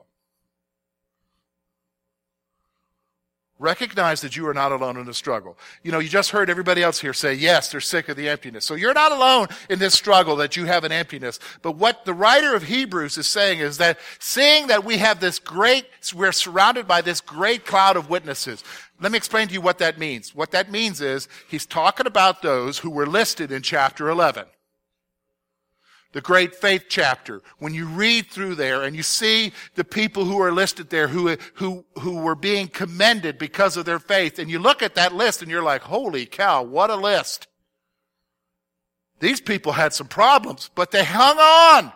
Recognize 3.59 4.21
that 4.21 4.37
you 4.37 4.47
are 4.47 4.53
not 4.53 4.71
alone 4.71 4.95
in 4.95 5.05
the 5.05 5.13
struggle. 5.13 5.57
You 5.83 5.91
know, 5.91 5.99
you 5.99 6.07
just 6.07 6.31
heard 6.31 6.49
everybody 6.49 6.81
else 6.81 7.01
here 7.01 7.11
say, 7.11 7.33
yes, 7.33 7.69
they're 7.69 7.81
sick 7.81 8.07
of 8.07 8.15
the 8.15 8.29
emptiness. 8.29 8.63
So 8.63 8.75
you're 8.75 8.93
not 8.93 9.11
alone 9.11 9.47
in 9.69 9.79
this 9.79 9.93
struggle 9.93 10.37
that 10.37 10.55
you 10.55 10.63
have 10.63 10.85
an 10.85 10.93
emptiness. 10.93 11.39
But 11.61 11.73
what 11.73 12.05
the 12.05 12.13
writer 12.13 12.55
of 12.55 12.63
Hebrews 12.63 13.17
is 13.17 13.27
saying 13.27 13.59
is 13.59 13.77
that 13.77 13.99
seeing 14.17 14.67
that 14.67 14.85
we 14.85 14.97
have 14.99 15.19
this 15.19 15.39
great, 15.39 15.85
we're 16.15 16.31
surrounded 16.31 16.87
by 16.87 17.01
this 17.01 17.19
great 17.19 17.65
cloud 17.65 17.97
of 17.97 18.09
witnesses. 18.09 18.63
Let 19.01 19.11
me 19.11 19.17
explain 19.17 19.49
to 19.49 19.53
you 19.53 19.61
what 19.61 19.79
that 19.79 19.99
means. 19.99 20.33
What 20.33 20.51
that 20.51 20.71
means 20.71 21.01
is 21.01 21.27
he's 21.49 21.65
talking 21.65 22.07
about 22.07 22.41
those 22.41 22.79
who 22.79 22.89
were 22.89 23.07
listed 23.07 23.51
in 23.51 23.61
chapter 23.61 24.09
11 24.09 24.45
the 26.11 26.21
great 26.21 26.55
faith 26.55 26.85
chapter, 26.89 27.41
when 27.59 27.73
you 27.73 27.85
read 27.85 28.27
through 28.27 28.55
there 28.55 28.83
and 28.83 28.95
you 28.95 29.03
see 29.03 29.53
the 29.75 29.83
people 29.83 30.25
who 30.25 30.41
are 30.41 30.51
listed 30.51 30.89
there 30.89 31.07
who, 31.07 31.37
who, 31.55 31.85
who 31.99 32.21
were 32.21 32.35
being 32.35 32.67
commended 32.67 33.37
because 33.37 33.77
of 33.77 33.85
their 33.85 33.99
faith, 33.99 34.39
and 34.39 34.49
you 34.49 34.57
look 34.57 34.81
at 34.81 34.95
that 34.95 35.13
list 35.13 35.41
and 35.41 35.51
you're 35.51 35.63
like, 35.63 35.81
holy 35.81 36.25
cow, 36.25 36.63
what 36.63 36.89
a 36.89 36.95
list. 36.95 37.47
These 39.19 39.41
people 39.41 39.73
had 39.73 39.93
some 39.93 40.07
problems, 40.07 40.71
but 40.73 40.91
they 40.91 41.03
hung 41.03 41.37
on. 41.37 41.93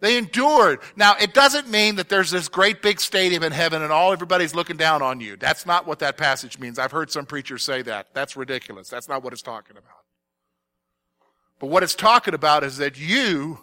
They 0.00 0.16
endured. 0.16 0.80
Now, 0.96 1.16
it 1.20 1.34
doesn't 1.34 1.68
mean 1.68 1.96
that 1.96 2.08
there's 2.08 2.30
this 2.30 2.48
great 2.48 2.80
big 2.80 3.00
stadium 3.00 3.42
in 3.42 3.52
heaven 3.52 3.82
and 3.82 3.92
all 3.92 4.12
everybody's 4.12 4.54
looking 4.54 4.76
down 4.76 5.02
on 5.02 5.20
you. 5.20 5.36
That's 5.36 5.66
not 5.66 5.86
what 5.86 5.98
that 5.98 6.16
passage 6.16 6.58
means. 6.58 6.78
I've 6.78 6.92
heard 6.92 7.10
some 7.10 7.26
preachers 7.26 7.62
say 7.64 7.82
that. 7.82 8.08
That's 8.14 8.36
ridiculous. 8.36 8.88
That's 8.88 9.08
not 9.08 9.22
what 9.22 9.32
it's 9.32 9.42
talking 9.42 9.76
about. 9.76 9.99
But 11.60 11.68
what 11.68 11.84
it's 11.84 11.94
talking 11.94 12.34
about 12.34 12.64
is 12.64 12.78
that 12.78 12.98
you 12.98 13.60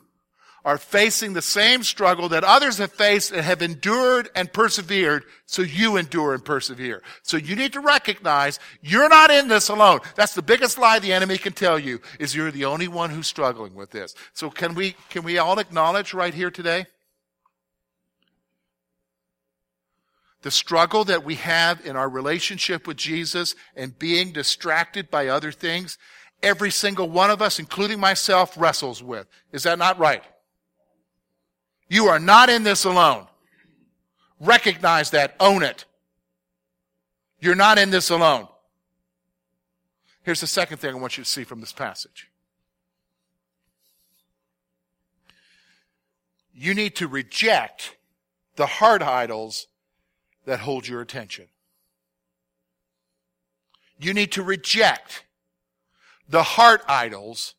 are 0.63 0.77
facing 0.77 1.33
the 1.33 1.41
same 1.41 1.81
struggle 1.81 2.29
that 2.29 2.43
others 2.43 2.77
have 2.77 2.91
faced 2.91 3.31
and 3.31 3.41
have 3.41 3.61
endured 3.61 4.29
and 4.35 4.51
persevered, 4.51 5.23
so 5.45 5.61
you 5.61 5.97
endure 5.97 6.33
and 6.33 6.43
persevere. 6.43 7.01
So 7.23 7.37
you 7.37 7.55
need 7.55 7.73
to 7.73 7.79
recognize 7.79 8.59
you're 8.81 9.07
not 9.07 9.31
in 9.31 9.47
this 9.47 9.69
alone. 9.69 10.01
That's 10.15 10.35
the 10.35 10.41
biggest 10.41 10.77
lie 10.77 10.99
the 10.99 11.13
enemy 11.13 11.37
can 11.37 11.53
tell 11.53 11.79
you, 11.79 12.01
is 12.19 12.35
you're 12.35 12.51
the 12.51 12.65
only 12.65 12.87
one 12.87 13.09
who's 13.09 13.27
struggling 13.27 13.75
with 13.75 13.91
this. 13.91 14.13
So 14.33 14.49
can 14.49 14.75
we, 14.75 14.95
can 15.09 15.23
we 15.23 15.37
all 15.37 15.57
acknowledge 15.57 16.13
right 16.13 16.33
here 16.33 16.51
today? 16.51 16.85
The 20.41 20.51
struggle 20.51 21.05
that 21.05 21.23
we 21.23 21.35
have 21.35 21.83
in 21.85 21.95
our 21.95 22.09
relationship 22.09 22.85
with 22.85 22.97
Jesus 22.97 23.55
and 23.75 23.97
being 23.97 24.33
distracted 24.33 25.09
by 25.09 25.27
other 25.27 25.51
things 25.51 25.97
every 26.43 26.71
single 26.71 27.09
one 27.09 27.29
of 27.29 27.41
us, 27.41 27.59
including 27.59 27.99
myself, 27.99 28.55
wrestles 28.57 29.01
with. 29.01 29.27
Is 29.51 29.63
that 29.63 29.79
not 29.79 29.97
right? 29.99 30.23
You 31.89 32.07
are 32.07 32.19
not 32.19 32.49
in 32.49 32.63
this 32.63 32.85
alone. 32.85 33.27
Recognize 34.39 35.11
that. 35.11 35.35
Own 35.39 35.63
it. 35.63 35.85
You're 37.39 37.55
not 37.55 37.77
in 37.77 37.89
this 37.89 38.09
alone. 38.09 38.47
Here's 40.23 40.41
the 40.41 40.47
second 40.47 40.77
thing 40.77 40.93
I 40.93 40.97
want 40.97 41.17
you 41.17 41.23
to 41.23 41.29
see 41.29 41.43
from 41.43 41.61
this 41.61 41.71
passage. 41.71 42.29
You 46.53 46.73
need 46.73 46.95
to 46.95 47.07
reject 47.07 47.95
the 48.55 48.65
heart 48.65 49.01
idols 49.01 49.67
that 50.45 50.59
hold 50.59 50.87
your 50.87 51.01
attention. 51.01 51.45
You 53.99 54.13
need 54.13 54.31
to 54.33 54.43
reject 54.43 55.23
the 56.29 56.43
heart 56.43 56.81
idols 56.87 57.55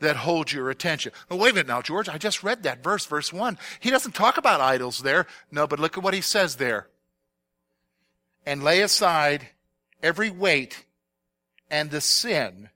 that 0.00 0.16
hold 0.16 0.52
your 0.52 0.70
attention. 0.70 1.12
Well, 1.28 1.38
wait 1.38 1.50
a 1.50 1.54
minute 1.54 1.66
now, 1.66 1.82
George. 1.82 2.08
I 2.08 2.18
just 2.18 2.42
read 2.42 2.62
that 2.62 2.82
verse, 2.82 3.04
verse 3.06 3.32
one. 3.32 3.58
He 3.80 3.90
doesn't 3.90 4.14
talk 4.14 4.36
about 4.36 4.60
idols 4.60 5.00
there. 5.00 5.26
No, 5.50 5.66
but 5.66 5.80
look 5.80 5.98
at 5.98 6.04
what 6.04 6.14
he 6.14 6.20
says 6.20 6.56
there. 6.56 6.88
And 8.46 8.62
lay 8.62 8.80
aside 8.80 9.48
every 10.02 10.30
weight 10.30 10.86
and 11.70 11.90
the 11.90 12.00
sin 12.00 12.70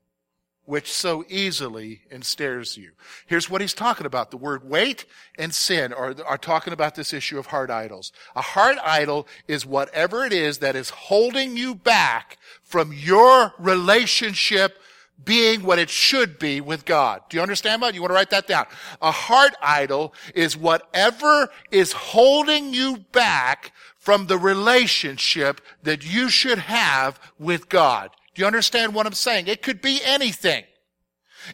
which 0.64 0.92
so 0.92 1.24
easily 1.28 2.02
ensnares 2.10 2.76
you. 2.76 2.92
Here's 3.26 3.50
what 3.50 3.60
he's 3.60 3.74
talking 3.74 4.06
about. 4.06 4.30
The 4.30 4.36
word 4.36 4.68
weight 4.68 5.06
and 5.36 5.52
sin 5.52 5.92
are, 5.92 6.14
are 6.24 6.38
talking 6.38 6.72
about 6.72 6.94
this 6.94 7.12
issue 7.12 7.38
of 7.38 7.46
heart 7.46 7.68
idols. 7.68 8.12
A 8.36 8.42
heart 8.42 8.78
idol 8.84 9.26
is 9.48 9.66
whatever 9.66 10.24
it 10.24 10.32
is 10.32 10.58
that 10.58 10.76
is 10.76 10.90
holding 10.90 11.56
you 11.56 11.74
back 11.74 12.38
from 12.62 12.92
your 12.92 13.54
relationship 13.58 14.78
being 15.24 15.62
what 15.62 15.78
it 15.78 15.90
should 15.90 16.38
be 16.38 16.60
with 16.60 16.84
God. 16.84 17.22
Do 17.28 17.36
you 17.36 17.42
understand 17.42 17.82
that? 17.82 17.94
You 17.94 18.00
want 18.00 18.10
to 18.10 18.14
write 18.14 18.30
that 18.30 18.46
down. 18.46 18.66
A 19.00 19.10
heart 19.10 19.54
idol 19.60 20.14
is 20.34 20.56
whatever 20.56 21.48
is 21.70 21.92
holding 21.92 22.72
you 22.72 22.98
back 23.12 23.72
from 23.98 24.26
the 24.26 24.38
relationship 24.38 25.60
that 25.82 26.04
you 26.04 26.28
should 26.28 26.58
have 26.58 27.20
with 27.38 27.68
God. 27.68 28.10
Do 28.34 28.40
you 28.40 28.46
understand 28.46 28.94
what 28.94 29.06
I'm 29.06 29.12
saying? 29.12 29.46
It 29.46 29.62
could 29.62 29.80
be 29.80 30.00
anything. 30.04 30.64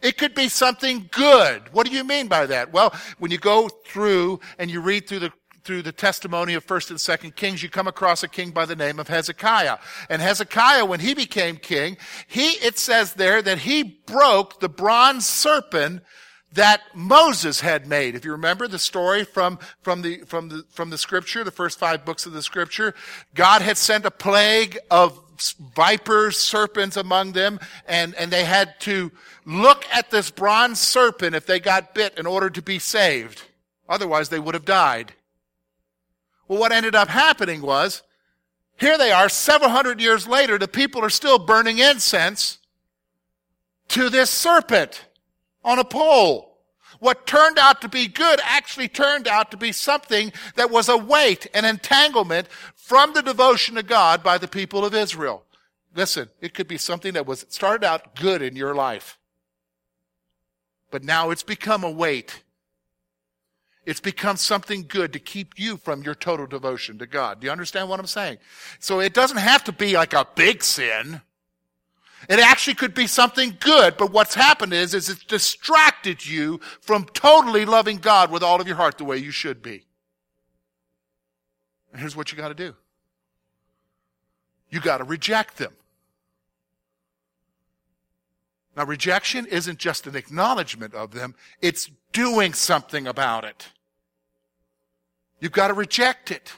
It 0.01 0.17
could 0.17 0.35
be 0.35 0.49
something 0.49 1.09
good. 1.11 1.73
What 1.73 1.87
do 1.87 1.93
you 1.93 2.03
mean 2.03 2.27
by 2.27 2.45
that? 2.45 2.71
Well, 2.71 2.93
when 3.17 3.31
you 3.31 3.37
go 3.37 3.67
through 3.67 4.39
and 4.57 4.69
you 4.69 4.81
read 4.81 5.07
through 5.07 5.19
the 5.19 5.31
through 5.63 5.81
the 5.81 5.91
testimony 5.91 6.53
of 6.53 6.63
first 6.63 6.89
and 6.89 6.99
second 6.99 7.35
kings 7.35 7.61
you 7.61 7.69
come 7.69 7.87
across 7.87 8.23
a 8.23 8.27
king 8.27 8.51
by 8.51 8.65
the 8.65 8.75
name 8.75 8.99
of 8.99 9.07
hezekiah 9.07 9.77
and 10.09 10.21
hezekiah 10.21 10.85
when 10.85 10.99
he 10.99 11.13
became 11.13 11.57
king 11.57 11.97
he 12.27 12.51
it 12.65 12.77
says 12.77 13.13
there 13.13 13.41
that 13.41 13.59
he 13.59 13.83
broke 13.83 14.59
the 14.59 14.69
bronze 14.69 15.25
serpent 15.25 16.01
that 16.53 16.81
Moses 16.95 17.59
had 17.59 17.87
made. 17.87 18.15
If 18.15 18.25
you 18.25 18.31
remember 18.31 18.67
the 18.67 18.79
story 18.79 19.23
from, 19.23 19.59
from 19.81 20.01
the, 20.01 20.21
from 20.21 20.49
the, 20.49 20.63
from 20.71 20.89
the 20.89 20.97
scripture, 20.97 21.43
the 21.43 21.51
first 21.51 21.77
five 21.77 22.05
books 22.05 22.25
of 22.25 22.33
the 22.33 22.41
scripture, 22.41 22.95
God 23.35 23.61
had 23.61 23.77
sent 23.77 24.05
a 24.05 24.11
plague 24.11 24.77
of 24.89 25.19
vipers, 25.75 26.37
serpents 26.37 26.97
among 26.97 27.33
them, 27.33 27.59
and, 27.87 28.15
and 28.15 28.31
they 28.31 28.45
had 28.45 28.79
to 28.81 29.11
look 29.45 29.85
at 29.93 30.11
this 30.11 30.31
bronze 30.31 30.79
serpent 30.79 31.35
if 31.35 31.45
they 31.45 31.59
got 31.59 31.93
bit 31.93 32.17
in 32.17 32.25
order 32.25 32.49
to 32.49 32.61
be 32.61 32.79
saved. 32.79 33.43
Otherwise 33.87 34.29
they 34.29 34.39
would 34.39 34.55
have 34.55 34.65
died. 34.65 35.13
Well, 36.49 36.59
what 36.59 36.73
ended 36.73 36.95
up 36.95 37.07
happening 37.07 37.61
was, 37.61 38.01
here 38.77 38.97
they 38.97 39.11
are, 39.11 39.29
several 39.29 39.69
hundred 39.69 40.01
years 40.01 40.27
later, 40.27 40.57
the 40.57 40.67
people 40.67 41.01
are 41.05 41.09
still 41.09 41.37
burning 41.37 41.77
incense 41.77 42.57
to 43.89 44.09
this 44.09 44.29
serpent 44.29 45.05
on 45.63 45.79
a 45.79 45.85
pole. 45.85 46.57
What 46.99 47.27
turned 47.27 47.59
out 47.59 47.81
to 47.81 47.87
be 47.87 48.07
good 48.07 48.41
actually 48.43 48.87
turned 48.87 49.27
out 49.27 49.51
to 49.51 49.57
be 49.57 49.71
something 49.71 50.33
that 50.55 50.71
was 50.71 50.89
a 50.89 50.97
weight, 50.97 51.47
an 51.53 51.65
entanglement 51.65 52.47
from 52.75 53.13
the 53.13 53.21
devotion 53.21 53.75
to 53.75 53.83
God 53.83 54.23
by 54.23 54.37
the 54.37 54.47
people 54.47 54.83
of 54.83 54.95
Israel. 54.95 55.43
Listen, 55.95 56.29
it 56.41 56.53
could 56.53 56.67
be 56.67 56.77
something 56.77 57.13
that 57.13 57.27
was 57.27 57.45
started 57.49 57.85
out 57.85 58.15
good 58.15 58.41
in 58.41 58.55
your 58.55 58.73
life. 58.73 59.19
But 60.89 61.03
now 61.03 61.29
it's 61.29 61.43
become 61.43 61.83
a 61.83 61.91
weight. 61.91 62.43
It's 63.89 63.99
become 63.99 64.37
something 64.37 64.85
good 64.87 65.13
to 65.13 65.19
keep 65.19 65.57
you 65.57 65.77
from 65.77 66.03
your 66.03 66.13
total 66.13 66.45
devotion 66.45 66.99
to 66.99 67.07
God. 67.07 67.39
Do 67.39 67.45
you 67.45 67.51
understand 67.51 67.89
what 67.89 67.99
I'm 67.99 68.05
saying? 68.05 68.37
So 68.77 68.99
it 68.99 69.15
doesn't 69.15 69.37
have 69.37 69.63
to 69.63 69.71
be 69.71 69.93
like 69.93 70.13
a 70.13 70.27
big 70.35 70.63
sin. 70.63 71.21
It 72.29 72.37
actually 72.37 72.75
could 72.75 72.93
be 72.93 73.07
something 73.07 73.57
good, 73.59 73.97
but 73.97 74.11
what's 74.11 74.35
happened 74.35 74.73
is, 74.73 74.93
is 74.93 75.09
it's 75.09 75.23
distracted 75.23 76.23
you 76.23 76.59
from 76.81 77.05
totally 77.05 77.65
loving 77.65 77.97
God 77.97 78.29
with 78.29 78.43
all 78.43 78.61
of 78.61 78.67
your 78.67 78.75
heart 78.75 78.99
the 78.99 79.05
way 79.05 79.17
you 79.17 79.31
should 79.31 79.63
be. 79.63 79.87
And 81.91 81.99
here's 81.99 82.15
what 82.15 82.31
you 82.31 82.37
gotta 82.37 82.53
do. 82.53 82.75
You 84.69 84.81
gotta 84.81 85.03
reject 85.03 85.57
them. 85.57 85.73
Now 88.77 88.85
rejection 88.85 89.47
isn't 89.47 89.79
just 89.79 90.05
an 90.05 90.15
acknowledgement 90.15 90.93
of 90.93 91.09
them, 91.09 91.33
it's 91.59 91.89
doing 92.13 92.53
something 92.53 93.07
about 93.07 93.45
it. 93.45 93.69
You've 95.39 95.51
got 95.51 95.67
to 95.67 95.73
reject 95.73 96.31
it. 96.31 96.53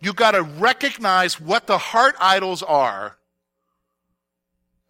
You've 0.00 0.16
got 0.16 0.32
to 0.32 0.42
recognize 0.42 1.40
what 1.40 1.66
the 1.66 1.78
heart 1.78 2.14
idols 2.20 2.62
are 2.62 3.18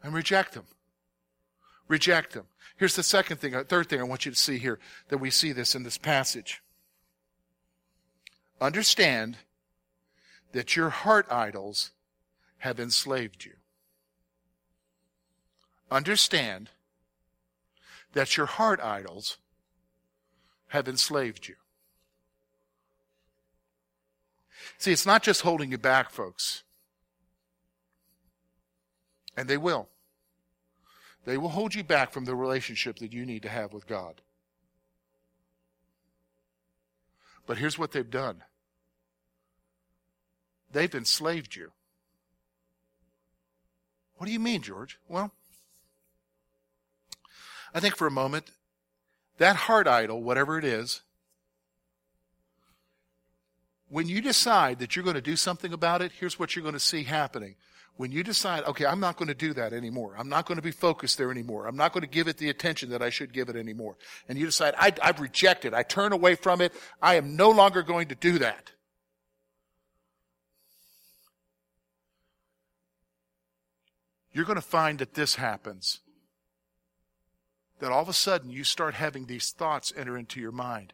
and 0.02 0.12
reject 0.12 0.52
them. 0.52 0.64
Reject 1.86 2.34
them. 2.34 2.44
Here's 2.76 2.94
the 2.94 3.02
second 3.02 3.38
thing, 3.38 3.54
uh, 3.54 3.64
third 3.64 3.88
thing 3.88 4.00
I 4.00 4.04
want 4.04 4.26
you 4.26 4.32
to 4.32 4.38
see 4.38 4.58
here 4.58 4.78
that 5.08 5.18
we 5.18 5.30
see 5.30 5.52
this 5.52 5.74
in 5.74 5.82
this 5.82 5.98
passage. 5.98 6.62
Understand 8.60 9.38
that 10.52 10.76
your 10.76 10.90
heart 10.90 11.26
idols 11.30 11.90
have 12.58 12.78
enslaved 12.78 13.44
you. 13.44 13.54
Understand 15.90 16.70
that 18.12 18.36
your 18.36 18.46
heart 18.46 18.80
idols 18.80 19.38
have 20.68 20.88
enslaved 20.88 21.48
you. 21.48 21.54
See, 24.76 24.92
it's 24.92 25.06
not 25.06 25.22
just 25.22 25.40
holding 25.40 25.70
you 25.70 25.78
back, 25.78 26.10
folks. 26.10 26.62
And 29.36 29.48
they 29.48 29.56
will. 29.56 29.88
They 31.24 31.38
will 31.38 31.50
hold 31.50 31.74
you 31.74 31.84
back 31.84 32.12
from 32.12 32.24
the 32.24 32.34
relationship 32.34 32.98
that 32.98 33.12
you 33.12 33.24
need 33.24 33.42
to 33.42 33.48
have 33.48 33.72
with 33.72 33.86
God. 33.86 34.20
But 37.46 37.58
here's 37.58 37.78
what 37.78 37.92
they've 37.92 38.08
done 38.08 38.42
they've 40.70 40.94
enslaved 40.94 41.56
you. 41.56 41.72
What 44.16 44.26
do 44.26 44.32
you 44.32 44.40
mean, 44.40 44.62
George? 44.62 44.98
Well, 45.08 45.32
I 47.72 47.80
think 47.80 47.96
for 47.96 48.06
a 48.06 48.10
moment, 48.10 48.50
that 49.38 49.56
heart 49.56 49.86
idol, 49.86 50.22
whatever 50.22 50.58
it 50.58 50.64
is, 50.64 51.02
when 53.88 54.08
you 54.08 54.20
decide 54.20 54.78
that 54.80 54.94
you're 54.94 55.04
going 55.04 55.16
to 55.16 55.22
do 55.22 55.36
something 55.36 55.72
about 55.72 56.02
it, 56.02 56.12
here's 56.18 56.38
what 56.38 56.54
you're 56.54 56.62
going 56.62 56.74
to 56.74 56.80
see 56.80 57.04
happening 57.04 57.56
when 57.98 58.12
you 58.12 58.22
decide, 58.22 58.62
okay, 58.64 58.86
I'm 58.86 59.00
not 59.00 59.16
going 59.16 59.28
to 59.28 59.34
do 59.34 59.52
that 59.54 59.72
anymore. 59.72 60.14
I'm 60.16 60.28
not 60.28 60.46
going 60.46 60.56
to 60.56 60.62
be 60.62 60.70
focused 60.70 61.18
there 61.18 61.32
anymore. 61.32 61.66
I'm 61.66 61.76
not 61.76 61.92
going 61.92 62.02
to 62.02 62.08
give 62.08 62.28
it 62.28 62.38
the 62.38 62.48
attention 62.48 62.90
that 62.90 63.02
I 63.02 63.10
should 63.10 63.32
give 63.32 63.48
it 63.48 63.56
anymore. 63.56 63.96
And 64.28 64.38
you 64.38 64.46
decide, 64.46 64.74
I, 64.78 64.92
I've 65.02 65.20
rejected. 65.20 65.74
I 65.74 65.82
turn 65.82 66.12
away 66.12 66.36
from 66.36 66.60
it. 66.60 66.72
I 67.02 67.16
am 67.16 67.34
no 67.34 67.50
longer 67.50 67.82
going 67.82 68.08
to 68.08 68.14
do 68.14 68.38
that. 68.38 68.70
You're 74.32 74.44
going 74.44 74.54
to 74.54 74.62
find 74.62 75.00
that 75.00 75.14
this 75.14 75.34
happens. 75.34 75.98
That 77.80 77.90
all 77.90 78.02
of 78.02 78.08
a 78.08 78.12
sudden 78.12 78.50
you 78.50 78.62
start 78.62 78.94
having 78.94 79.26
these 79.26 79.50
thoughts 79.50 79.92
enter 79.96 80.16
into 80.16 80.38
your 80.40 80.52
mind. 80.52 80.92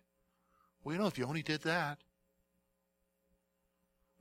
Well, 0.83 0.95
you 0.95 1.01
know, 1.03 1.07
if 1.07 1.19
you 1.19 1.27
only 1.27 1.43
did 1.43 1.61
that. 1.63 1.99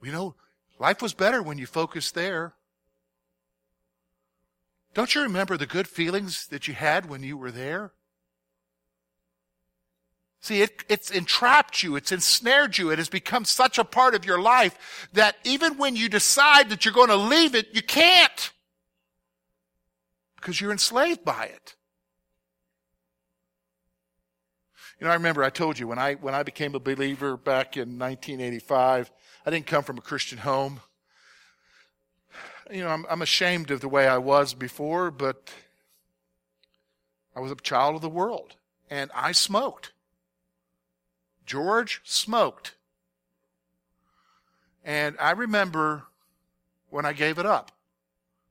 You 0.03 0.11
know, 0.11 0.35
life 0.79 1.01
was 1.01 1.13
better 1.13 1.41
when 1.41 1.57
you 1.57 1.65
focused 1.65 2.13
there. 2.15 2.53
Don't 4.93 5.15
you 5.15 5.21
remember 5.21 5.57
the 5.57 5.65
good 5.65 5.87
feelings 5.87 6.47
that 6.47 6.67
you 6.67 6.73
had 6.73 7.09
when 7.09 7.23
you 7.23 7.37
were 7.37 7.51
there? 7.51 7.93
See, 10.43 10.61
it, 10.61 10.83
it's 10.89 11.09
entrapped 11.09 11.83
you. 11.83 11.95
It's 11.95 12.11
ensnared 12.11 12.77
you. 12.77 12.91
It 12.91 12.97
has 12.97 13.07
become 13.07 13.45
such 13.45 13.77
a 13.77 13.85
part 13.85 14.13
of 14.13 14.25
your 14.25 14.41
life 14.41 15.07
that 15.13 15.37
even 15.45 15.77
when 15.77 15.95
you 15.95 16.09
decide 16.09 16.69
that 16.69 16.83
you're 16.83 16.93
going 16.93 17.07
to 17.07 17.15
leave 17.15 17.55
it, 17.55 17.69
you 17.73 17.81
can't. 17.81 18.51
Because 20.35 20.59
you're 20.59 20.73
enslaved 20.73 21.23
by 21.23 21.45
it. 21.45 21.75
You 24.99 25.05
know, 25.07 25.11
I 25.11 25.15
remember 25.15 25.43
I 25.43 25.49
told 25.49 25.79
you 25.79 25.87
when 25.87 25.97
I, 25.97 26.15
when 26.15 26.35
I 26.35 26.43
became 26.43 26.75
a 26.75 26.79
believer 26.79 27.37
back 27.37 27.77
in 27.77 27.97
1985, 27.97 29.11
I 29.45 29.49
didn't 29.49 29.67
come 29.67 29.83
from 29.83 29.97
a 29.97 30.01
Christian 30.01 30.39
home 30.39 30.79
you 32.71 32.83
know, 32.83 32.89
I'm, 32.89 33.05
I'm 33.09 33.21
ashamed 33.21 33.71
of 33.71 33.81
the 33.81 33.89
way 33.89 34.07
I 34.07 34.17
was 34.17 34.53
before, 34.53 35.11
but 35.11 35.51
I 37.35 37.39
was 37.39 37.51
a 37.51 37.55
child 37.55 37.95
of 37.95 38.01
the 38.01 38.09
world 38.09 38.55
and 38.89 39.11
I 39.13 39.31
smoked. 39.31 39.91
George 41.45 42.01
smoked. 42.03 42.75
And 44.83 45.15
I 45.19 45.31
remember 45.31 46.03
when 46.89 47.05
I 47.05 47.13
gave 47.13 47.37
it 47.37 47.45
up. 47.45 47.71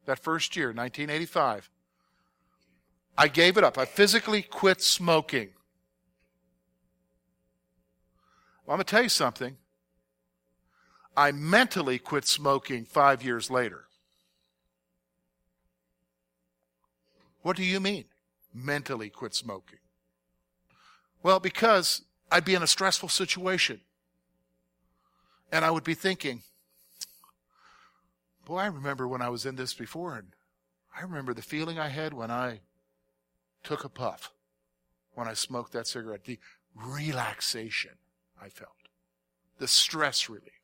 that 0.06 0.18
first 0.18 0.56
year, 0.56 0.68
1985, 0.68 1.70
I 3.16 3.28
gave 3.28 3.56
it 3.56 3.64
up. 3.64 3.78
I 3.78 3.84
physically 3.84 4.42
quit 4.42 4.80
smoking. 4.80 5.50
Well, 8.64 8.74
I'm 8.74 8.78
going 8.78 8.84
to 8.86 8.90
tell 8.90 9.02
you 9.02 9.08
something. 9.08 9.56
I 11.16 11.32
mentally 11.32 11.98
quit 11.98 12.26
smoking 12.26 12.84
five 12.84 13.22
years 13.22 13.50
later. 13.50 13.84
What 17.42 17.56
do 17.56 17.64
you 17.64 17.80
mean, 17.80 18.04
mentally 18.54 19.10
quit 19.10 19.34
smoking? 19.34 19.78
Well, 21.22 21.40
because 21.40 22.02
I'd 22.30 22.44
be 22.44 22.54
in 22.54 22.62
a 22.62 22.66
stressful 22.66 23.10
situation. 23.10 23.80
And 25.52 25.66
I 25.66 25.70
would 25.70 25.84
be 25.84 25.94
thinking, 25.94 26.42
boy, 28.46 28.58
I 28.58 28.66
remember 28.66 29.06
when 29.06 29.20
I 29.20 29.28
was 29.28 29.44
in 29.44 29.56
this 29.56 29.74
before, 29.74 30.16
and 30.16 30.28
I 30.96 31.02
remember 31.02 31.34
the 31.34 31.42
feeling 31.42 31.78
I 31.78 31.88
had 31.88 32.14
when 32.14 32.30
I 32.30 32.60
took 33.62 33.84
a 33.84 33.90
puff, 33.90 34.32
when 35.14 35.28
I 35.28 35.34
smoked 35.34 35.72
that 35.72 35.86
cigarette, 35.86 36.24
the 36.24 36.38
relaxation 36.74 37.92
I 38.40 38.48
felt, 38.48 38.88
the 39.58 39.68
stress 39.68 40.30
relief. 40.30 40.61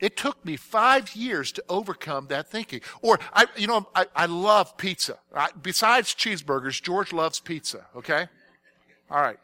It 0.00 0.16
took 0.16 0.44
me 0.44 0.56
five 0.56 1.14
years 1.16 1.52
to 1.52 1.64
overcome 1.68 2.26
that 2.28 2.48
thinking. 2.48 2.80
Or, 3.02 3.18
I, 3.32 3.46
you 3.56 3.66
know, 3.66 3.88
I, 3.94 4.06
I 4.14 4.26
love 4.26 4.76
pizza. 4.76 5.18
I, 5.34 5.50
besides 5.60 6.14
cheeseburgers, 6.14 6.80
George 6.82 7.12
loves 7.12 7.40
pizza, 7.40 7.86
okay? 7.96 8.28
All 9.10 9.20
right. 9.20 9.38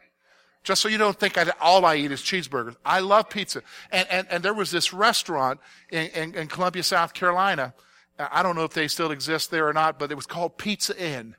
Just 0.63 0.81
so 0.81 0.89
you 0.89 0.97
don't 0.97 1.19
think 1.19 1.37
I, 1.37 1.51
all 1.61 1.85
I 1.85 1.97
eat 1.97 2.11
is 2.11 2.21
cheeseburgers. 2.21 2.75
I 2.83 2.99
love 2.99 3.29
pizza. 3.29 3.61
And, 3.91 4.07
and, 4.09 4.27
and 4.31 4.43
there 4.43 4.53
was 4.53 4.71
this 4.71 4.93
restaurant 4.93 5.59
in, 5.91 6.07
in, 6.07 6.35
in 6.35 6.47
Columbia, 6.47 6.83
South 6.83 7.13
Carolina. 7.13 7.73
I 8.17 8.41
don't 8.41 8.55
know 8.55 8.63
if 8.63 8.73
they 8.73 8.87
still 8.87 9.11
exist 9.11 9.51
there 9.51 9.67
or 9.67 9.73
not, 9.73 9.99
but 9.99 10.11
it 10.11 10.15
was 10.15 10.25
called 10.25 10.57
Pizza 10.57 10.97
Inn. 10.97 11.35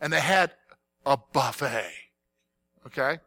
And 0.00 0.12
they 0.12 0.20
had 0.20 0.52
a 1.04 1.16
buffet. 1.16 1.90
Okay? 2.86 3.18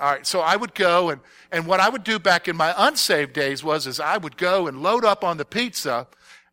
All 0.00 0.10
right, 0.10 0.26
so 0.26 0.40
I 0.40 0.56
would 0.56 0.74
go 0.74 1.10
and, 1.10 1.20
and 1.52 1.66
what 1.66 1.78
I 1.78 1.90
would 1.90 2.04
do 2.04 2.18
back 2.18 2.48
in 2.48 2.56
my 2.56 2.74
unsaved 2.74 3.34
days 3.34 3.62
was 3.62 3.86
is 3.86 4.00
I 4.00 4.16
would 4.16 4.38
go 4.38 4.66
and 4.66 4.82
load 4.82 5.04
up 5.04 5.22
on 5.22 5.36
the 5.36 5.44
pizza 5.44 6.08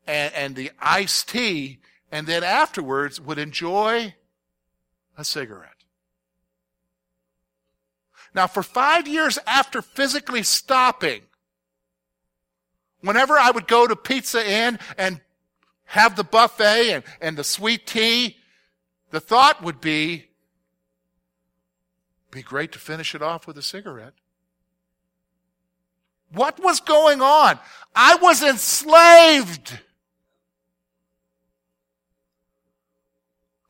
and, 0.05 0.33
and 0.33 0.53
the 0.53 0.71
iced 0.79 1.29
tea 1.29 1.79
and 2.11 2.27
then 2.27 2.43
afterwards 2.43 3.21
would 3.21 3.37
enjoy 3.37 4.13
a 5.17 5.23
cigarette. 5.23 5.71
Now 8.35 8.47
for 8.47 8.63
five 8.63 9.07
years 9.07 9.39
after 9.47 9.81
physically 9.81 10.43
stopping, 10.43 11.21
whenever 12.99 13.39
I 13.39 13.51
would 13.51 13.67
go 13.67 13.87
to 13.87 13.95
Pizza 13.95 14.45
Inn 14.45 14.77
and 14.97 15.21
have 15.85 16.17
the 16.17 16.25
buffet 16.25 16.91
and, 16.91 17.03
and 17.21 17.37
the 17.37 17.45
sweet 17.45 17.87
tea, 17.87 18.35
the 19.11 19.21
thought 19.21 19.63
would 19.63 19.79
be, 19.79 20.26
be 22.37 22.43
great 22.43 22.71
to 22.73 22.79
finish 22.79 23.15
it 23.15 23.21
off 23.21 23.47
with 23.47 23.57
a 23.57 23.61
cigarette. 23.61 24.13
What 26.31 26.61
was 26.61 26.79
going 26.79 27.21
on? 27.21 27.59
I 27.95 28.15
was 28.15 28.43
enslaved. 28.43 29.79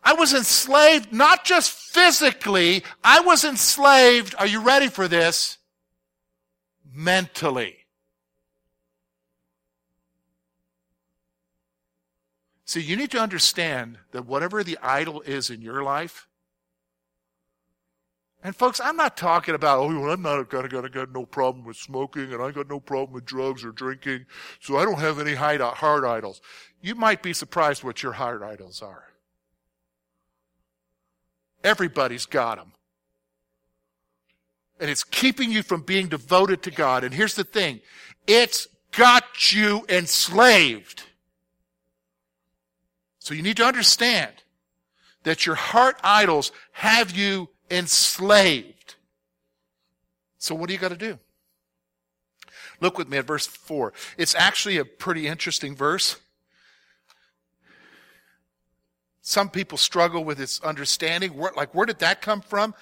I 0.04 0.14
was 0.14 0.34
enslaved 0.34 1.12
not 1.12 1.44
just 1.44 1.72
physically, 1.72 2.84
I 3.04 3.20
was 3.22 3.44
enslaved, 3.44 4.36
are 4.40 4.48
you 4.48 4.62
ready 4.62 4.88
for 4.88 5.08
this? 5.08 5.58
Mentally. 6.94 7.76
See, 12.66 12.82
you 12.82 12.96
need 12.96 13.12
to 13.12 13.20
understand 13.20 13.98
that 14.12 14.26
whatever 14.26 14.64
the 14.64 14.78
idol 14.82 15.22
is 15.22 15.50
in 15.50 15.62
your 15.62 15.84
life, 15.84 16.27
and 18.48 18.56
folks, 18.56 18.80
I'm 18.80 18.96
not 18.96 19.18
talking 19.18 19.56
about, 19.56 19.80
oh, 19.80 20.00
well, 20.00 20.10
I'm 20.10 20.22
not 20.22 20.50
gonna, 20.50 20.70
gonna 20.70 20.88
got 20.88 21.12
no 21.12 21.26
problem 21.26 21.66
with 21.66 21.76
smoking 21.76 22.32
and 22.32 22.42
I 22.42 22.52
got 22.52 22.70
no 22.70 22.80
problem 22.80 23.14
with 23.14 23.26
drugs 23.26 23.66
or 23.66 23.74
drinking, 23.74 24.26
so 24.62 24.78
I 24.78 24.86
don't 24.86 25.00
have 25.00 25.20
any 25.20 25.34
heart 25.34 26.06
idols. 26.06 26.40
You 26.82 26.96
might 26.96 27.22
be 27.22 27.34
surprised 27.34 27.84
what 27.84 28.02
your 28.02 28.14
heart 28.14 28.42
idols 28.42 28.82
are. 28.82 29.04
Everybody's 31.62 32.26
got 32.26 32.58
them. 32.58 32.72
And 34.80 34.90
it's 34.90 35.04
keeping 35.04 35.52
you 35.52 35.62
from 35.62 35.82
being 35.82 36.08
devoted 36.08 36.64
to 36.64 36.72
God. 36.72 37.04
And 37.04 37.14
here's 37.14 37.36
the 37.36 37.44
thing. 37.44 37.82
It's 38.28 38.66
got 38.94 39.52
you 39.52 39.86
enslaved. 39.90 41.04
So 43.20 43.34
you 43.34 43.44
need 43.44 43.58
to 43.58 43.66
understand 43.66 44.32
that 45.24 45.46
your 45.46 45.56
heart 45.56 46.00
idols 46.02 46.54
have 46.72 47.12
you 47.12 47.50
enslaved. 47.70 48.96
So 50.38 50.56
what 50.56 50.68
do 50.68 50.74
you 50.74 50.80
got 50.80 50.90
to 50.90 50.98
do? 50.98 51.20
Look 52.80 52.98
with 52.98 53.10
me 53.10 53.18
at 53.18 53.26
verse 53.26 53.48
4. 53.48 53.94
It's 54.18 54.36
actually 54.36 54.78
a 54.78 54.86
pretty 54.86 55.28
interesting 55.28 55.76
verse. 55.76 56.18
Some 59.22 59.50
people 59.50 59.78
struggle 59.78 60.24
with 60.24 60.40
its 60.40 60.62
understanding. 60.62 61.36
Where, 61.36 61.52
like, 61.58 61.76
where 61.76 61.86
did 61.86 62.00
that 62.00 62.22
come 62.22 62.40
from? 62.40 62.74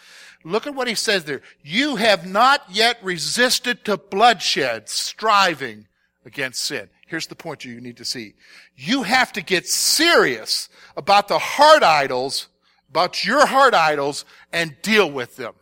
Look 0.43 0.67
at 0.67 0.76
what 0.76 0.88
he 0.88 0.93
says 0.93 1.24
there. 1.24 1.41
You 1.63 1.95
have 1.95 2.28
not 2.28 2.62
yet 2.69 3.00
resisted 3.02 3.84
to 3.86 3.98
bloodshed, 3.98 4.88
striving 4.88 5.88
against 6.24 6.62
sin. 6.62 6.89
Here's 7.08 7.28
the 7.28 7.36
point 7.36 7.65
you 7.65 7.82
need 7.82 7.98
to 7.98 8.06
see. 8.06 8.36
You 8.76 9.04
have 9.04 9.34
to 9.34 9.41
get 9.41 9.67
serious 9.67 10.69
about 10.95 11.28
the 11.28 11.39
heart 11.39 11.82
idols 11.82 12.48
about 12.95 13.25
your 13.25 13.45
heart 13.45 13.73
idols 13.73 14.23
and 14.53 14.73
deal 14.81 15.12
with 15.12 15.36
them. 15.36 15.53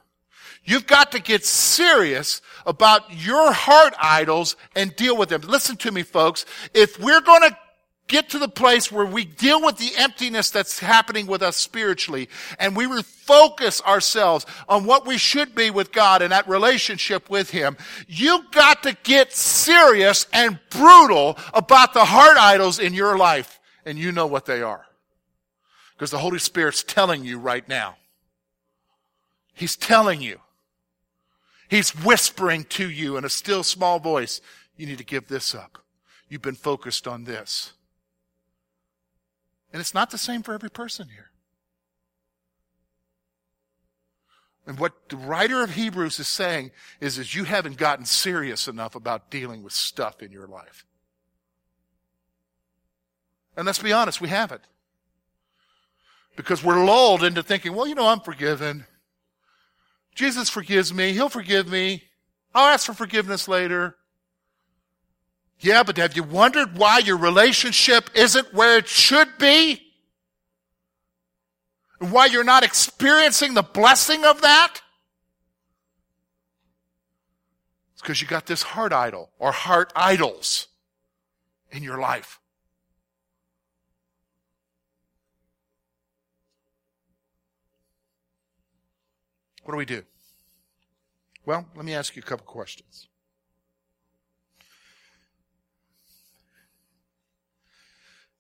You've 0.64 0.86
got 0.86 1.12
to 1.14 1.20
get 1.20 1.44
serious 1.44 2.44
about 2.64 3.12
your 3.12 3.52
heart 3.52 3.96
idols 4.00 4.56
and 4.76 4.96
deal 4.96 5.18
with 5.18 5.30
them. 5.30 5.42
Listen 5.42 5.76
to 5.78 5.92
me, 5.92 6.04
folks. 6.04 6.46
If 6.76 7.00
we're 7.00 7.22
going 7.22 7.42
to 7.42 7.58
get 8.08 8.30
to 8.30 8.38
the 8.38 8.48
place 8.48 8.92
where 8.92 9.08
we 9.08 9.26
deal 9.26 9.66
with 9.66 9.78
the 9.78 9.94
emptiness 9.98 10.52
that's 10.52 10.78
happening 10.78 11.26
with 11.26 11.42
us 11.42 11.58
spiritually 11.58 12.30
and 12.60 12.76
we 12.76 12.86
refocus 12.86 13.82
ourselves 13.82 14.46
on 14.70 14.86
what 14.86 15.08
we 15.08 15.18
should 15.18 15.56
be 15.56 15.72
with 15.72 15.92
God 15.92 16.22
and 16.22 16.32
that 16.32 16.48
relationship 16.48 17.32
with 17.32 17.50
Him, 17.50 17.78
you've 18.08 18.52
got 18.52 18.84
to 18.84 18.96
get 19.02 19.34
serious 19.34 20.28
and 20.32 20.60
brutal 20.70 21.40
about 21.52 21.96
the 21.96 22.06
heart 22.06 22.38
idols 22.38 22.78
in 22.78 22.94
your 22.94 23.18
life. 23.18 23.60
And 23.88 23.98
you 23.98 24.12
know 24.12 24.28
what 24.28 24.46
they 24.46 24.62
are. 24.62 24.86
Because 25.94 26.12
the 26.12 26.20
Holy 26.20 26.40
Spirit's 26.40 26.84
telling 26.84 27.24
you 27.24 27.38
right 27.38 27.68
now. 27.68 27.98
He's 29.54 29.76
telling 29.76 30.22
you. 30.22 30.40
He's 31.70 31.92
whispering 31.92 32.66
to 32.66 32.90
you 32.90 33.18
in 33.18 33.26
a 33.26 33.30
still 33.30 33.64
small 33.64 34.00
voice, 34.00 34.42
you 34.76 34.86
need 34.86 34.98
to 34.98 35.04
give 35.04 35.28
this 35.28 35.56
up. 35.56 35.80
You've 36.28 36.42
been 36.42 36.56
focused 36.56 37.08
on 37.08 37.24
this. 37.24 37.74
And 39.72 39.80
it's 39.80 39.94
not 39.94 40.12
the 40.12 40.18
same 40.18 40.44
for 40.44 40.54
every 40.54 40.70
person 40.70 41.10
here. 41.10 41.32
And 44.66 44.80
what 44.80 45.10
the 45.10 45.18
writer 45.18 45.62
of 45.62 45.74
Hebrews 45.74 46.20
is 46.20 46.28
saying 46.28 46.72
is, 47.02 47.18
is 47.18 47.36
you 47.36 47.44
haven't 47.44 47.78
gotten 47.78 48.06
serious 48.06 48.68
enough 48.68 48.96
about 48.96 49.30
dealing 49.30 49.62
with 49.62 49.74
stuff 49.74 50.22
in 50.22 50.32
your 50.32 50.48
life. 50.48 50.86
And 53.58 53.66
let's 53.66 53.82
be 53.82 53.92
honest, 53.92 54.22
we 54.22 54.30
haven't. 54.30 54.64
Because 56.36 56.64
we're 56.64 56.84
lulled 56.84 57.24
into 57.24 57.44
thinking, 57.44 57.76
well, 57.76 57.88
you 57.88 57.96
know, 57.96 58.08
I'm 58.08 58.20
forgiven. 58.20 58.86
Jesus 60.16 60.50
forgives 60.50 60.94
me. 60.94 61.14
He'll 61.14 61.30
forgive 61.30 61.68
me. 61.68 62.04
I'll 62.54 62.70
ask 62.70 62.86
for 62.86 62.94
forgiveness 62.94 63.48
later. 63.48 63.96
Yeah, 65.60 65.84
but 65.84 65.98
have 65.98 66.16
you 66.16 66.24
wondered 66.24 66.78
why 66.78 67.00
your 67.00 67.18
relationship 67.18 68.10
isn't 68.16 68.54
where 68.54 68.78
it 68.78 68.88
should 68.88 69.38
be? 69.38 69.82
And 72.00 72.12
why 72.12 72.26
you're 72.26 72.44
not 72.44 72.64
experiencing 72.64 73.54
the 73.54 73.64
blessing 73.64 74.26
of 74.26 74.42
that? 74.42 74.82
It's 77.94 78.02
because 78.02 78.22
you 78.22 78.28
got 78.28 78.46
this 78.46 78.62
heart 78.62 78.92
idol 78.92 79.30
or 79.40 79.52
heart 79.52 79.94
idols 79.96 80.68
in 81.72 81.82
your 81.82 81.98
life. 81.98 82.40
What 89.64 89.74
do 89.74 89.78
we 89.78 89.86
do? 89.86 90.04
Well, 91.46 91.66
let 91.76 91.86
me 91.86 91.94
ask 91.94 92.16
you 92.16 92.22
a 92.22 92.26
couple 92.26 92.46
questions. 92.46 93.08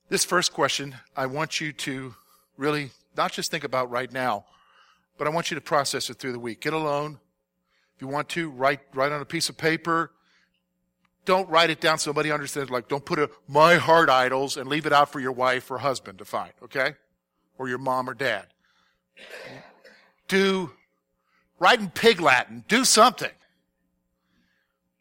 This 0.09 0.23
first 0.25 0.53
question, 0.53 0.95
I 1.15 1.25
want 1.25 1.59
you 1.59 1.73
to 1.73 2.13
really 2.57 2.91
not 3.17 3.31
just 3.31 3.49
think 3.49 3.63
about 3.63 3.89
right 3.89 4.11
now, 4.11 4.45
but 5.17 5.27
I 5.27 5.31
want 5.31 5.49
you 5.49 5.55
to 5.55 5.61
process 5.61 6.09
it 6.09 6.15
through 6.15 6.33
the 6.33 6.39
week. 6.39 6.61
Get 6.61 6.73
alone. 6.73 7.19
If 7.95 8.01
you 8.01 8.07
want 8.07 8.29
to, 8.29 8.49
write, 8.49 8.81
write 8.93 9.11
on 9.11 9.21
a 9.21 9.25
piece 9.25 9.49
of 9.49 9.57
paper. 9.57 10.11
don't 11.25 11.49
write 11.49 11.69
it 11.69 11.79
down 11.79 11.97
so 11.97 12.09
somebody 12.09 12.31
understands, 12.31 12.69
like, 12.69 12.87
don't 12.87 13.05
put 13.05 13.19
a, 13.19 13.29
my 13.47 13.75
heart 13.75 14.09
idols 14.09 14.57
and 14.57 14.67
leave 14.69 14.85
it 14.85 14.93
out 14.93 15.11
for 15.11 15.19
your 15.19 15.31
wife 15.31 15.71
or 15.71 15.77
husband 15.77 16.17
to 16.19 16.25
find, 16.25 16.51
okay? 16.61 16.95
Or 17.57 17.69
your 17.69 17.77
mom 17.77 18.09
or 18.09 18.13
dad. 18.13 18.47
Do, 20.27 20.71
write 21.63 21.79
in 21.79 21.89
pig 21.89 22.19
Latin. 22.19 22.65
Do 22.67 22.83
something. 22.83 23.31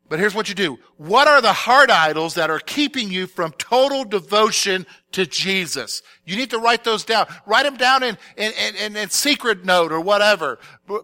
But 0.09 0.18
here's 0.18 0.35
what 0.35 0.51
you 0.51 0.55
do. 0.55 0.79
What 0.98 1.27
are 1.27 1.40
the 1.40 1.55
heart 1.55 1.90
idols 1.90 2.35
that 2.35 2.51
are 2.51 2.59
keeping 2.59 3.11
you 3.11 3.27
from 3.27 3.53
total 3.53 4.05
devotion 4.05 4.85
to 5.12 5.25
Jesus? 5.25 6.03
You 6.27 6.37
need 6.37 6.51
to 6.51 6.59
write 6.59 6.85
those 6.85 7.03
down. 7.05 7.27
Write 7.46 7.62
them 7.62 7.79
down 7.79 8.03
in, 8.03 8.18
in, 8.37 8.53
in, 8.79 8.94
in 8.94 9.09
secret 9.09 9.64
note 9.64 9.90
or 9.90 10.03
whatever. 10.03 10.59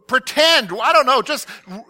Pretend. 0.09 0.71
I 0.79 0.93
don't 0.93 1.07
know. 1.07 1.23
Just 1.23 1.49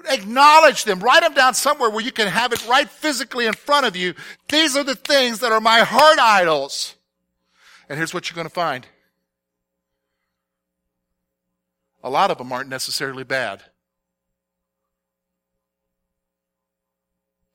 acknowledge 0.09 0.85
them. 0.85 1.01
Write 1.01 1.23
them 1.23 1.35
down 1.35 1.55
somewhere 1.55 1.91
where 1.91 2.05
you 2.05 2.13
can 2.13 2.29
have 2.29 2.53
it 2.53 2.65
right 2.69 2.89
physically 2.89 3.47
in 3.47 3.53
front 3.53 3.85
of 3.85 3.97
you. 3.97 4.15
These 4.49 4.77
are 4.77 4.85
the 4.85 4.95
things 4.95 5.41
that 5.41 5.51
are 5.51 5.61
my 5.61 5.81
heart 5.81 6.21
idols. 6.21 6.95
And 7.89 7.99
here's 7.99 8.15
what 8.15 8.31
you're 8.31 8.37
going 8.37 8.47
to 8.47 8.55
find. 8.55 8.87
A 12.03 12.11
lot 12.11 12.31
of 12.31 12.39
them 12.39 12.53
aren't 12.53 12.69
necessarily 12.69 13.25
bad. 13.25 13.65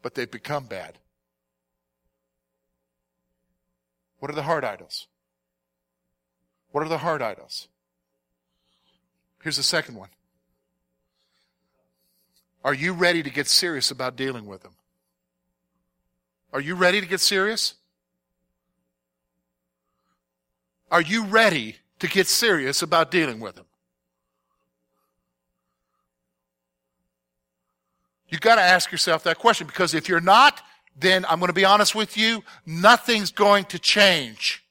but 0.03 0.13
they've 0.13 0.29
become 0.29 0.65
bad. 0.65 0.99
What 4.19 4.29
are 4.29 4.35
the 4.35 4.43
heart 4.43 4.63
idols? 4.63 5.07
What 6.71 6.83
are 6.83 6.89
the 6.89 6.99
heart 6.99 7.21
idols? 7.21 7.67
Here's 9.41 9.57
the 9.57 9.63
second 9.63 9.95
one. 9.95 10.09
Are 12.63 12.73
you 12.73 12.93
ready 12.93 13.23
to 13.23 13.29
get 13.29 13.47
serious 13.47 13.91
about 13.91 14.15
dealing 14.15 14.45
with 14.45 14.61
them? 14.61 14.73
Are 16.53 16.61
you 16.61 16.75
ready 16.75 17.01
to 17.01 17.07
get 17.07 17.19
serious? 17.19 17.73
Are 20.91 21.01
you 21.01 21.25
ready 21.25 21.77
to 21.99 22.07
get 22.07 22.27
serious 22.27 22.81
about 22.81 23.09
dealing 23.09 23.39
with 23.39 23.55
them? 23.55 23.65
You've 28.33 28.41
got 28.41 28.55
to 28.55 28.63
ask 28.63 28.91
yourself 28.91 29.21
that 29.25 29.37
question 29.37 29.67
because 29.67 29.93
if 29.93 30.09
you're 30.09 30.19
not, 30.19 30.59
then 30.99 31.23
I'm 31.29 31.37
going 31.37 31.49
to 31.49 31.53
be 31.53 31.65
honest 31.65 31.93
with 31.93 32.17
you, 32.17 32.43
nothing's 32.65 33.29
going 33.29 33.65
to 33.65 33.77
change. 33.77 34.65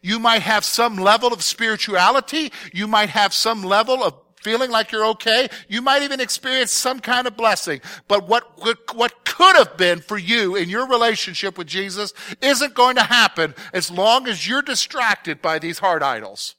You 0.00 0.18
might 0.18 0.40
have 0.40 0.64
some 0.64 0.96
level 0.96 1.34
of 1.34 1.44
spirituality. 1.44 2.50
You 2.72 2.88
might 2.88 3.10
have 3.10 3.34
some 3.34 3.62
level 3.62 4.02
of 4.02 4.14
feeling 4.42 4.70
like 4.70 4.90
you're 4.90 5.04
okay. 5.08 5.50
You 5.68 5.82
might 5.82 6.00
even 6.00 6.18
experience 6.18 6.72
some 6.72 6.98
kind 6.98 7.26
of 7.26 7.36
blessing. 7.36 7.82
But 8.08 8.26
what, 8.26 8.58
what 8.94 9.26
could 9.26 9.56
have 9.56 9.76
been 9.76 10.00
for 10.00 10.16
you 10.16 10.56
in 10.56 10.70
your 10.70 10.88
relationship 10.88 11.58
with 11.58 11.66
Jesus 11.66 12.14
isn't 12.40 12.72
going 12.72 12.96
to 12.96 13.02
happen 13.02 13.54
as 13.74 13.90
long 13.90 14.28
as 14.28 14.48
you're 14.48 14.62
distracted 14.62 15.42
by 15.42 15.58
these 15.58 15.80
heart 15.80 16.02
idols. 16.02 16.54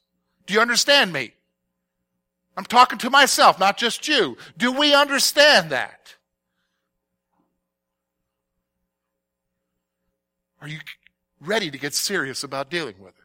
Do 0.46 0.54
you 0.54 0.60
understand 0.60 1.12
me? 1.12 1.32
I'm 2.56 2.64
talking 2.64 2.98
to 2.98 3.10
myself, 3.10 3.58
not 3.58 3.76
just 3.76 4.08
you. 4.08 4.36
Do 4.56 4.72
we 4.72 4.94
understand 4.94 5.70
that? 5.70 6.14
Are 10.60 10.68
you 10.68 10.78
ready 11.40 11.70
to 11.70 11.78
get 11.78 11.94
serious 11.94 12.42
about 12.42 12.70
dealing 12.70 12.94
with 12.98 13.10
it? 13.18 13.24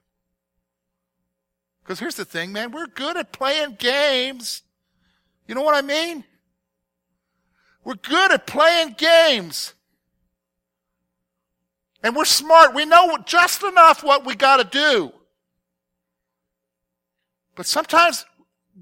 Because 1.84 2.00
here's 2.00 2.16
the 2.16 2.26
thing, 2.26 2.52
man, 2.52 2.72
we're 2.72 2.88
good 2.88 3.18
at 3.18 3.32
playing 3.32 3.78
games. 3.80 4.64
You 5.48 5.56
know 5.56 5.62
what 5.62 5.76
I 5.76 5.82
mean? 5.82 6.24
We're 7.84 7.96
good 7.96 8.32
at 8.32 8.46
playing 8.46 8.96
games. 8.98 9.74
And 12.04 12.16
we're 12.16 12.26
smart. 12.26 12.74
We 12.74 12.86
know 12.86 13.18
just 13.26 13.64
enough 13.64 14.04
what 14.04 14.26
we 14.26 14.36
got 14.36 14.58
to 14.58 14.64
do. 14.64 15.12
But 17.56 17.66
sometimes 17.66 18.26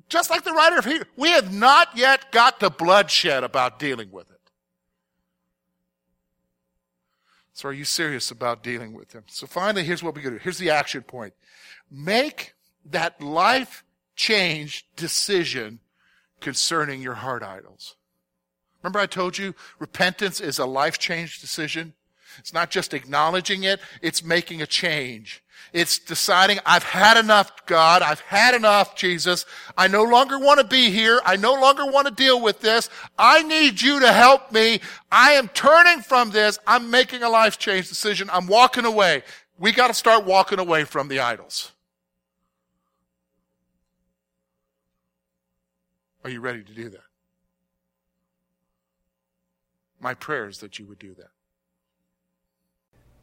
just 0.07 0.29
like 0.29 0.43
the 0.43 0.51
writer 0.51 0.77
of 0.77 0.85
Hebrews, 0.85 1.07
we 1.15 1.31
have 1.31 1.53
not 1.53 1.95
yet 1.95 2.31
got 2.31 2.59
the 2.59 2.69
bloodshed 2.69 3.43
about 3.43 3.79
dealing 3.79 4.11
with 4.11 4.29
it. 4.29 4.39
So 7.53 7.69
are 7.69 7.73
you 7.73 7.83
serious 7.83 8.31
about 8.31 8.63
dealing 8.63 8.93
with 8.93 9.09
them? 9.09 9.23
So 9.27 9.45
finally, 9.45 9.83
here's 9.83 10.01
what 10.01 10.15
we're 10.15 10.21
gonna 10.21 10.37
do. 10.37 10.41
Here's 10.43 10.59
the 10.59 10.69
action 10.69 11.01
point. 11.01 11.33
Make 11.91 12.53
that 12.85 13.21
life 13.21 13.83
change 14.15 14.85
decision 14.95 15.79
concerning 16.39 17.01
your 17.01 17.15
heart 17.15 17.43
idols. 17.43 17.95
Remember 18.81 18.99
I 18.99 19.07
told 19.07 19.37
you 19.37 19.55
repentance 19.77 20.39
is 20.39 20.57
a 20.57 20.65
life 20.65 20.97
change 20.97 21.41
decision? 21.41 21.93
It's 22.37 22.53
not 22.53 22.69
just 22.69 22.93
acknowledging 22.93 23.63
it, 23.63 23.79
it's 24.01 24.23
making 24.23 24.61
a 24.61 24.67
change. 24.67 25.43
It's 25.71 25.99
deciding, 25.99 26.59
I've 26.65 26.83
had 26.83 27.17
enough, 27.17 27.65
God. 27.65 28.01
I've 28.01 28.21
had 28.21 28.55
enough, 28.55 28.95
Jesus. 28.95 29.45
I 29.77 29.87
no 29.87 30.03
longer 30.03 30.39
want 30.39 30.59
to 30.59 30.65
be 30.65 30.89
here. 30.89 31.21
I 31.25 31.35
no 31.35 31.53
longer 31.53 31.85
want 31.85 32.07
to 32.07 32.13
deal 32.13 32.41
with 32.41 32.59
this. 32.59 32.89
I 33.17 33.43
need 33.43 33.81
you 33.81 33.99
to 33.99 34.11
help 34.11 34.51
me. 34.51 34.81
I 35.11 35.33
am 35.33 35.47
turning 35.49 36.01
from 36.01 36.31
this. 36.31 36.57
I'm 36.65 36.89
making 36.89 37.23
a 37.23 37.29
life 37.29 37.59
change 37.59 37.87
decision. 37.87 38.29
I'm 38.31 38.47
walking 38.47 38.85
away. 38.85 39.23
We 39.57 39.71
got 39.71 39.87
to 39.87 39.93
start 39.93 40.25
walking 40.25 40.59
away 40.59 40.85
from 40.85 41.07
the 41.07 41.19
idols. 41.19 41.71
Are 46.23 46.29
you 46.29 46.41
ready 46.41 46.63
to 46.63 46.73
do 46.73 46.89
that? 46.89 47.03
My 49.99 50.13
prayer 50.13 50.47
is 50.47 50.59
that 50.59 50.79
you 50.79 50.85
would 50.87 50.99
do 50.99 51.13
that. 51.15 51.29